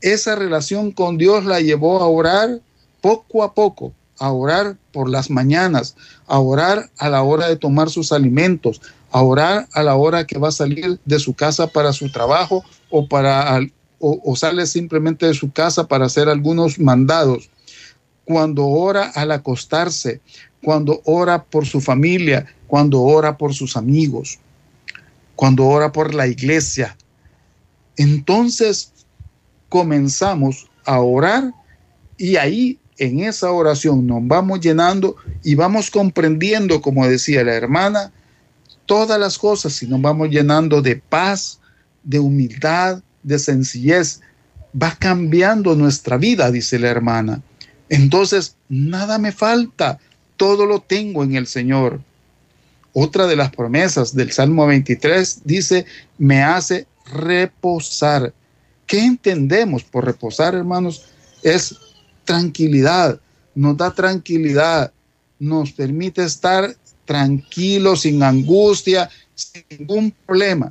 esa 0.00 0.36
relación 0.36 0.92
con 0.92 1.18
Dios 1.18 1.44
la 1.44 1.60
llevó 1.60 2.00
a 2.00 2.06
orar 2.06 2.60
poco 3.00 3.42
a 3.42 3.54
poco, 3.54 3.92
a 4.18 4.32
orar 4.32 4.76
por 4.92 5.08
las 5.08 5.30
mañanas, 5.30 5.96
a 6.26 6.38
orar 6.38 6.90
a 6.98 7.08
la 7.08 7.22
hora 7.22 7.48
de 7.48 7.56
tomar 7.56 7.90
sus 7.90 8.12
alimentos, 8.12 8.80
a 9.10 9.22
orar 9.22 9.68
a 9.72 9.82
la 9.82 9.96
hora 9.96 10.26
que 10.26 10.38
va 10.38 10.48
a 10.48 10.52
salir 10.52 10.98
de 11.04 11.18
su 11.18 11.34
casa 11.34 11.66
para 11.68 11.92
su 11.92 12.10
trabajo 12.10 12.64
o, 12.90 13.08
para, 13.08 13.60
o, 13.98 14.36
sale 14.36 14.66
simplemente 14.66 15.26
de 15.26 15.34
su 15.34 15.50
casa 15.52 15.86
para 15.86 16.06
hacer 16.06 16.28
algunos 16.28 16.78
mandados. 16.78 17.50
Cuando 18.24 18.66
ora 18.66 19.10
al 19.14 19.32
acostarse, 19.32 20.20
cuando 20.62 21.00
ora 21.04 21.44
por 21.44 21.66
su 21.66 21.80
familia, 21.80 22.46
cuando 22.66 23.02
ora 23.02 23.38
por 23.38 23.54
sus 23.54 23.76
amigos, 23.76 24.38
cuando 25.34 25.66
ora 25.66 25.92
por 25.92 26.14
la 26.14 26.26
iglesia. 26.26 26.96
Entonces 27.96 28.92
comenzamos 29.68 30.68
a 30.84 31.00
orar 31.00 31.52
y 32.16 32.36
ahí 32.36 32.78
en 32.98 33.20
esa 33.20 33.50
oración 33.52 34.06
nos 34.06 34.26
vamos 34.26 34.60
llenando 34.60 35.16
y 35.42 35.54
vamos 35.54 35.90
comprendiendo, 35.90 36.82
como 36.82 37.06
decía 37.06 37.44
la 37.44 37.54
hermana, 37.54 38.12
todas 38.86 39.18
las 39.18 39.38
cosas 39.38 39.82
y 39.82 39.86
nos 39.86 40.00
vamos 40.02 40.30
llenando 40.30 40.82
de 40.82 40.96
paz, 40.96 41.60
de 42.02 42.18
humildad, 42.18 43.02
de 43.22 43.38
sencillez. 43.38 44.20
Va 44.80 44.96
cambiando 44.98 45.74
nuestra 45.74 46.16
vida, 46.16 46.50
dice 46.50 46.78
la 46.78 46.88
hermana. 46.88 47.40
Entonces, 47.88 48.56
nada 48.68 49.18
me 49.18 49.32
falta, 49.32 49.98
todo 50.36 50.66
lo 50.66 50.80
tengo 50.80 51.22
en 51.22 51.36
el 51.36 51.46
Señor. 51.46 52.00
Otra 52.92 53.26
de 53.26 53.36
las 53.36 53.50
promesas 53.50 54.14
del 54.14 54.32
Salmo 54.32 54.66
23 54.66 55.42
dice, 55.44 55.86
me 56.18 56.42
hace 56.42 56.86
reposar. 57.12 58.32
¿Qué 58.86 59.04
entendemos 59.04 59.84
por 59.84 60.04
reposar, 60.04 60.54
hermanos? 60.54 61.04
Es 61.42 61.76
tranquilidad, 62.28 63.18
nos 63.54 63.74
da 63.78 63.90
tranquilidad, 63.90 64.92
nos 65.38 65.72
permite 65.72 66.22
estar 66.22 66.76
tranquilo, 67.06 67.96
sin 67.96 68.22
angustia, 68.22 69.08
sin 69.34 69.64
ningún 69.70 70.12
problema. 70.26 70.70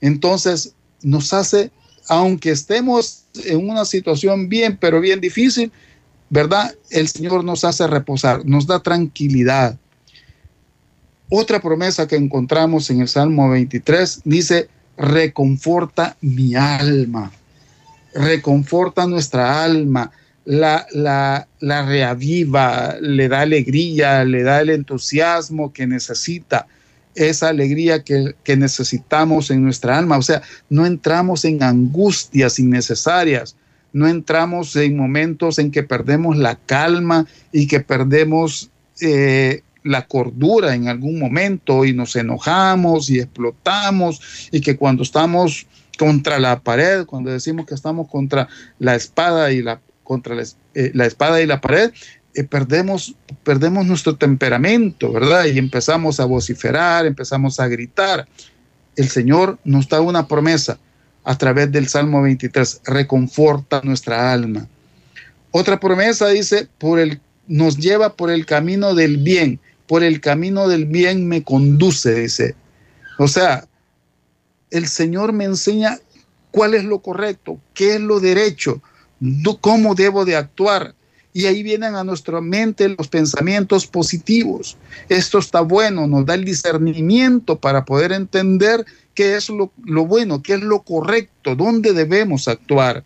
Entonces 0.00 0.72
nos 1.02 1.34
hace, 1.34 1.70
aunque 2.08 2.52
estemos 2.52 3.24
en 3.44 3.68
una 3.68 3.84
situación 3.84 4.48
bien, 4.48 4.78
pero 4.80 4.98
bien 4.98 5.20
difícil, 5.20 5.70
¿verdad? 6.30 6.74
El 6.88 7.06
Señor 7.06 7.44
nos 7.44 7.64
hace 7.64 7.86
reposar, 7.86 8.46
nos 8.46 8.66
da 8.66 8.80
tranquilidad. 8.82 9.78
Otra 11.28 11.60
promesa 11.60 12.08
que 12.08 12.16
encontramos 12.16 12.88
en 12.88 13.02
el 13.02 13.08
Salmo 13.08 13.50
23 13.50 14.22
dice, 14.24 14.70
reconforta 14.96 16.16
mi 16.22 16.54
alma, 16.54 17.30
reconforta 18.14 19.06
nuestra 19.06 19.62
alma, 19.62 20.10
la, 20.48 20.86
la, 21.60 21.82
reaviva, 21.82 22.96
le 23.02 23.28
da 23.28 23.42
alegría, 23.42 24.24
le 24.24 24.42
da 24.42 24.62
el 24.62 24.70
entusiasmo 24.70 25.74
que 25.74 25.86
necesita, 25.86 26.66
esa 27.14 27.50
alegría 27.50 28.02
que, 28.02 28.34
que, 28.44 28.56
necesitamos 28.56 29.50
en 29.50 29.62
nuestra 29.62 29.98
alma. 29.98 30.16
O 30.16 30.22
sea, 30.22 30.40
no 30.70 30.86
entramos 30.86 31.44
en 31.44 31.62
angustias 31.62 32.58
innecesarias, 32.58 33.56
no 33.92 34.08
entramos 34.08 34.74
en 34.76 34.96
momentos 34.96 35.58
en 35.58 35.70
que 35.70 35.82
perdemos 35.82 36.38
la 36.38 36.56
calma 36.56 37.26
y 37.52 37.66
que 37.66 37.80
perdemos 37.80 38.70
eh, 39.02 39.60
la 39.84 40.06
cordura 40.06 40.74
en 40.74 40.88
algún 40.88 41.18
momento 41.18 41.84
y 41.84 41.92
nos 41.92 42.16
enojamos 42.16 43.10
y 43.10 43.18
explotamos 43.18 44.48
y 44.50 44.62
que 44.62 44.78
cuando 44.78 45.02
estamos 45.02 45.66
contra 45.98 46.38
la 46.38 46.60
pared, 46.60 47.04
cuando 47.04 47.30
decimos 47.30 47.66
que 47.66 47.74
estamos 47.74 48.08
contra 48.08 48.48
la 48.78 48.94
espada 48.94 49.52
y 49.52 49.60
la 49.60 49.80
contra 50.08 50.34
eh, 50.74 50.90
la, 50.94 51.04
espada 51.04 51.42
y 51.42 51.46
la 51.46 51.60
pared, 51.60 51.92
eh, 52.34 52.42
perdemos, 52.42 53.14
perdemos 53.44 53.84
nuestro 53.84 54.16
temperamento, 54.16 55.12
¿verdad? 55.12 55.44
Y 55.44 55.58
empezamos 55.58 56.18
a 56.18 56.24
vociferar, 56.24 57.04
empezamos 57.04 57.60
a 57.60 57.68
gritar. 57.68 58.26
el 58.96 59.08
Señor 59.10 59.58
nos 59.64 59.86
da 59.86 60.00
una 60.00 60.26
promesa 60.26 60.78
a 61.24 61.36
través 61.36 61.70
del 61.70 61.88
Salmo 61.88 62.22
23, 62.22 62.80
reconforta 62.86 63.82
nuestra 63.84 64.32
alma. 64.32 64.66
Otra 65.50 65.78
promesa 65.78 66.28
dice, 66.28 66.68
por 66.78 66.98
el, 66.98 67.20
nos 67.46 67.76
lleva 67.76 68.14
por 68.16 68.30
el 68.30 68.46
camino 68.46 68.94
del 68.94 69.18
bien, 69.18 69.60
por 69.86 70.02
el 70.02 70.20
camino 70.22 70.68
del 70.68 70.86
bien 70.86 71.28
me 71.28 71.44
conduce, 71.44 72.14
dice. 72.14 72.54
O 73.18 73.28
sea, 73.28 73.68
el 74.70 74.88
Señor 74.88 75.34
me 75.34 75.44
enseña 75.44 75.98
cuál 76.50 76.74
es 76.74 76.84
lo 76.84 77.00
correcto, 77.00 77.60
qué 77.74 77.96
es 77.96 78.00
lo 78.00 78.20
derecho, 78.20 78.80
cómo 79.60 79.94
debo 79.94 80.24
de 80.24 80.36
actuar. 80.36 80.94
Y 81.32 81.46
ahí 81.46 81.62
vienen 81.62 81.94
a 81.94 82.04
nuestra 82.04 82.40
mente 82.40 82.88
los 82.88 83.08
pensamientos 83.08 83.86
positivos. 83.86 84.76
Esto 85.08 85.38
está 85.38 85.60
bueno, 85.60 86.06
nos 86.06 86.26
da 86.26 86.34
el 86.34 86.44
discernimiento 86.44 87.58
para 87.58 87.84
poder 87.84 88.12
entender 88.12 88.84
qué 89.14 89.36
es 89.36 89.48
lo, 89.48 89.72
bueno, 89.76 90.42
qué 90.42 90.54
es 90.54 90.62
lo 90.62 90.82
correcto, 90.82 91.54
dónde 91.54 91.92
debemos 91.92 92.48
actuar. 92.48 93.04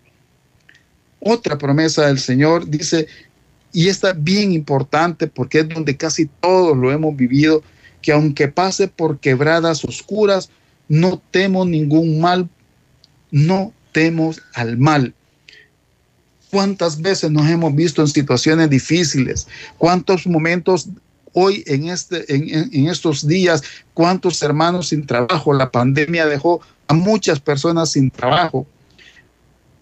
Otra 1.21 1.59
promesa 1.59 2.07
del 2.07 2.19
Señor 2.19 2.69
dice, 2.69 3.07
y 3.73 3.89
esta 3.89 4.13
bien 4.13 4.53
importante 4.53 5.27
porque 5.27 5.61
es 5.61 5.69
donde 5.69 5.97
casi 5.97 6.27
todos 6.27 6.77
lo 6.77 6.93
hemos 6.93 7.17
vivido, 7.17 7.63
que 8.03 8.13
aunque 8.13 8.49
pase 8.49 8.89
por 8.89 9.19
quebradas 9.21 9.85
oscuras, 9.85 10.51
no 10.89 11.23
temo 11.31 11.65
ningún 11.65 12.21
mal, 12.21 12.49
no 13.31 13.73
temos 13.93 14.43
al 14.55 14.77
mal. 14.79 15.15
¿Cuántas 16.53 17.01
veces 17.01 17.31
nos 17.31 17.49
hemos 17.49 17.75
visto 17.75 18.03
en 18.03 18.09
situaciones 18.09 18.69
difíciles? 18.69 19.49
¿Cuántos 19.79 20.27
momentos 20.27 20.87
hoy 21.33 21.65
en, 21.67 21.89
este, 21.89 22.27
en, 22.29 22.89
estos 22.89 23.27
días, 23.27 23.63
cuántos 23.95 24.43
hermanos 24.43 24.89
sin 24.89 25.07
trabajo? 25.07 25.55
La 25.55 25.71
pandemia 25.71 26.27
dejó 26.27 26.61
a 26.89 26.93
muchas 26.93 27.41
personas 27.41 27.93
sin 27.93 28.11
trabajo. 28.11 28.67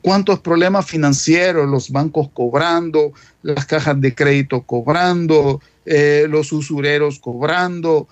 ¿Cuántos 0.00 0.38
problemas 0.38 0.86
financieros? 0.86 1.68
Los 1.68 1.90
bancos 1.90 2.28
cobrando, 2.32 3.14
las 3.42 3.66
cajas 3.66 4.00
de 4.00 4.14
crédito 4.14 4.62
cobrando, 4.62 5.60
eh, 5.84 6.26
los 6.28 6.52
usureros 6.52 7.18
cobrando, 7.18 8.06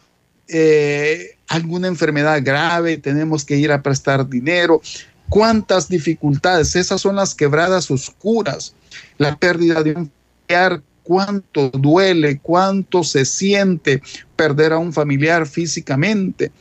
eh, 0.49 1.37
alguna 1.47 1.87
enfermedad 1.87 2.41
grave, 2.43 2.97
tenemos 2.97 3.45
que 3.45 3.57
ir 3.57 3.71
a 3.71 3.83
prestar 3.83 4.29
dinero 4.29 4.83
cuántas 5.29 5.89
dificultades, 5.89 6.77
esas 6.77 7.01
son 7.01 7.17
las 7.17 7.35
quebradas 7.35 7.91
oscuras, 7.91 8.75
la 9.19 9.37
pérdida 9.37 9.83
de 9.83 9.93
un 9.93 10.11
familiar, 10.47 10.83
cuánto 11.09 11.71
duele, 11.71 12.39
cuánto 12.39 13.03
se 13.03 13.25
siente 13.25 14.03
perder 14.37 14.75
a 14.75 14.79
un 14.79 14.93
familiar 14.93 15.47
físicamente. 15.47 16.53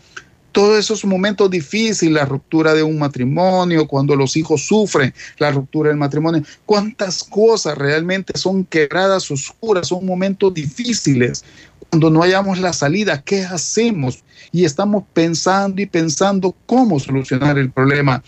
Todos 0.54 0.80
esos 0.80 1.06
momentos 1.06 1.52
difíciles, 1.52 2.14
la 2.14 2.26
ruptura 2.26 2.74
de 2.74 2.82
un 2.82 2.98
matrimonio, 2.98 3.88
cuando 3.88 4.16
los 4.16 4.38
hijos 4.38 4.66
sufren 4.66 5.14
la 5.38 5.52
ruptura 5.52 5.90
del 5.90 5.98
matrimonio, 5.98 6.44
cuántas 6.66 7.24
cosas 7.24 7.78
realmente 7.78 8.34
son 8.38 8.64
quebradas 8.64 9.30
oscuras, 9.30 9.90
son 9.90 10.06
momentos 10.06 10.54
difíciles. 10.54 11.44
Cuando 11.90 12.10
no 12.10 12.24
hayamos 12.24 12.60
la 12.60 12.74
salida, 12.74 13.22
¿qué 13.22 13.44
hacemos? 13.44 14.24
Y 14.52 14.66
estamos 14.66 15.04
pensando 15.14 15.82
y 15.82 15.86
pensando 15.86 16.56
cómo 16.66 17.00
solucionar 17.00 17.58
el 17.58 17.70
problema. 17.70 18.24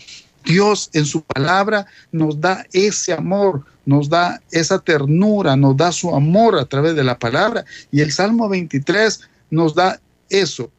Dios 0.50 0.90
en 0.92 1.06
su 1.06 1.22
palabra 1.22 1.86
nos 2.10 2.40
da 2.40 2.66
ese 2.72 3.12
amor, 3.12 3.64
nos 3.86 4.08
da 4.08 4.42
esa 4.50 4.80
ternura, 4.80 5.56
nos 5.56 5.76
da 5.76 5.92
su 5.92 6.14
amor 6.14 6.58
a 6.58 6.64
través 6.64 6.96
de 6.96 7.04
la 7.04 7.18
palabra. 7.18 7.64
Y 7.92 8.00
el 8.00 8.10
Salmo 8.10 8.48
23 8.48 9.20
nos 9.50 9.74
da 9.76 10.00
eso. 10.28 10.70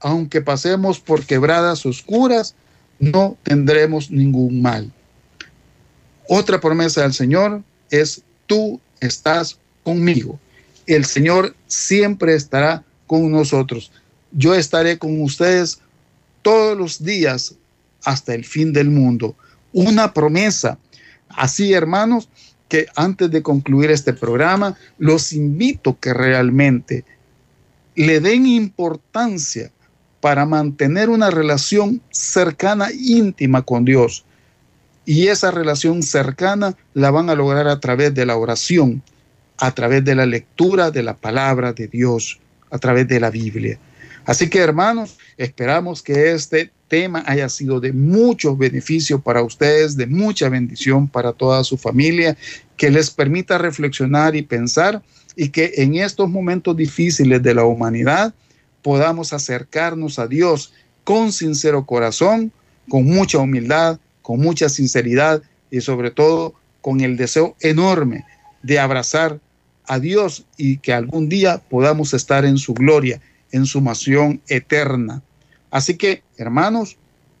Aunque 0.00 0.40
pasemos 0.40 0.98
por 0.98 1.26
quebradas 1.26 1.84
oscuras, 1.84 2.54
no 2.98 3.36
tendremos 3.42 4.10
ningún 4.10 4.62
mal. 4.62 4.90
Otra 6.28 6.58
promesa 6.60 7.02
del 7.02 7.12
Señor 7.12 7.62
es, 7.90 8.22
tú 8.46 8.80
estás 9.00 9.58
conmigo. 9.82 10.38
El 10.86 11.04
Señor 11.04 11.54
siempre 11.66 12.34
estará 12.34 12.82
con 13.06 13.30
nosotros. 13.30 13.92
Yo 14.32 14.54
estaré 14.54 14.98
con 14.98 15.20
ustedes 15.20 15.80
todos 16.40 16.78
los 16.78 17.04
días 17.04 17.56
hasta 18.04 18.34
el 18.34 18.44
fin 18.44 18.72
del 18.72 18.90
mundo. 18.90 19.36
Una 19.72 20.12
promesa. 20.12 20.78
Así, 21.28 21.72
hermanos, 21.72 22.28
que 22.68 22.86
antes 22.96 23.30
de 23.30 23.42
concluir 23.42 23.90
este 23.90 24.12
programa, 24.12 24.76
los 24.98 25.32
invito 25.32 25.98
que 26.00 26.14
realmente 26.14 27.04
le 27.94 28.20
den 28.20 28.46
importancia 28.46 29.70
para 30.20 30.46
mantener 30.46 31.10
una 31.10 31.30
relación 31.30 32.00
cercana, 32.10 32.88
íntima 32.92 33.62
con 33.62 33.84
Dios. 33.84 34.24
Y 35.04 35.26
esa 35.26 35.50
relación 35.50 36.02
cercana 36.02 36.76
la 36.94 37.10
van 37.10 37.28
a 37.28 37.34
lograr 37.34 37.66
a 37.68 37.80
través 37.80 38.14
de 38.14 38.24
la 38.24 38.36
oración, 38.36 39.02
a 39.58 39.72
través 39.72 40.04
de 40.04 40.14
la 40.14 40.26
lectura 40.26 40.90
de 40.90 41.02
la 41.02 41.16
palabra 41.16 41.72
de 41.72 41.88
Dios, 41.88 42.40
a 42.70 42.78
través 42.78 43.08
de 43.08 43.20
la 43.20 43.30
Biblia. 43.30 43.78
Así 44.24 44.48
que 44.48 44.60
hermanos, 44.60 45.18
esperamos 45.36 46.02
que 46.02 46.32
este 46.32 46.70
tema 46.92 47.22
haya 47.26 47.48
sido 47.48 47.80
de 47.80 47.90
mucho 47.90 48.54
beneficio 48.54 49.18
para 49.18 49.42
ustedes, 49.42 49.96
de 49.96 50.06
mucha 50.06 50.50
bendición 50.50 51.08
para 51.08 51.32
toda 51.32 51.64
su 51.64 51.78
familia, 51.78 52.36
que 52.76 52.90
les 52.90 53.08
permita 53.08 53.56
reflexionar 53.56 54.36
y 54.36 54.42
pensar 54.42 55.02
y 55.34 55.48
que 55.48 55.72
en 55.76 55.94
estos 55.94 56.28
momentos 56.28 56.76
difíciles 56.76 57.42
de 57.42 57.54
la 57.54 57.64
humanidad 57.64 58.34
podamos 58.82 59.32
acercarnos 59.32 60.18
a 60.18 60.26
Dios 60.26 60.74
con 61.02 61.32
sincero 61.32 61.86
corazón, 61.86 62.52
con 62.90 63.06
mucha 63.06 63.38
humildad, 63.38 63.98
con 64.20 64.40
mucha 64.40 64.68
sinceridad 64.68 65.42
y 65.70 65.80
sobre 65.80 66.10
todo 66.10 66.52
con 66.82 67.00
el 67.00 67.16
deseo 67.16 67.56
enorme 67.60 68.26
de 68.62 68.78
abrazar 68.78 69.40
a 69.86 69.98
Dios 69.98 70.44
y 70.58 70.76
que 70.76 70.92
algún 70.92 71.30
día 71.30 71.62
podamos 71.70 72.12
estar 72.12 72.44
en 72.44 72.58
su 72.58 72.74
gloria 72.74 73.22
en 73.50 73.66
su 73.66 73.80
masión 73.80 74.42
eterna. 74.48 75.22
Así 75.72 75.96
que, 75.96 76.22
hermanos, 76.36 76.98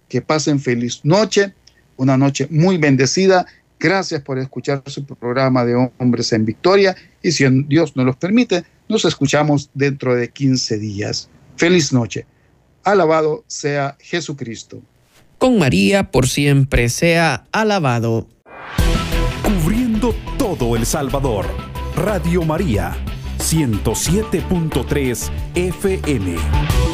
que 0.08 0.22
pasen 0.22 0.58
feliz 0.58 1.00
noche, 1.04 1.54
una 1.96 2.16
noche 2.16 2.48
muy 2.50 2.78
bendecida. 2.78 3.46
Gracias 3.78 4.22
por 4.22 4.38
escuchar 4.38 4.82
su 4.86 5.04
programa 5.04 5.64
de 5.64 5.90
Hombres 5.98 6.32
en 6.32 6.44
Victoria 6.44 6.96
y 7.22 7.30
si 7.30 7.44
Dios 7.66 7.94
nos 7.94 8.06
lo 8.06 8.18
permite, 8.18 8.64
nos 8.88 9.04
escuchamos 9.04 9.70
dentro 9.74 10.14
de 10.14 10.28
15 10.28 10.78
días. 10.78 11.28
Feliz 11.56 11.92
noche. 11.92 12.26
Alabado 12.84 13.44
sea 13.46 13.96
Jesucristo. 14.00 14.82
Con 15.38 15.58
María 15.58 16.10
por 16.10 16.26
siempre 16.26 16.88
sea 16.88 17.46
alabado. 17.52 18.28
Cubriendo 19.42 20.14
todo 20.38 20.74
El 20.74 20.86
Salvador. 20.86 21.46
Radio 21.96 22.42
María 22.44 22.96
107.3 23.38 25.30
FM. 25.54 26.91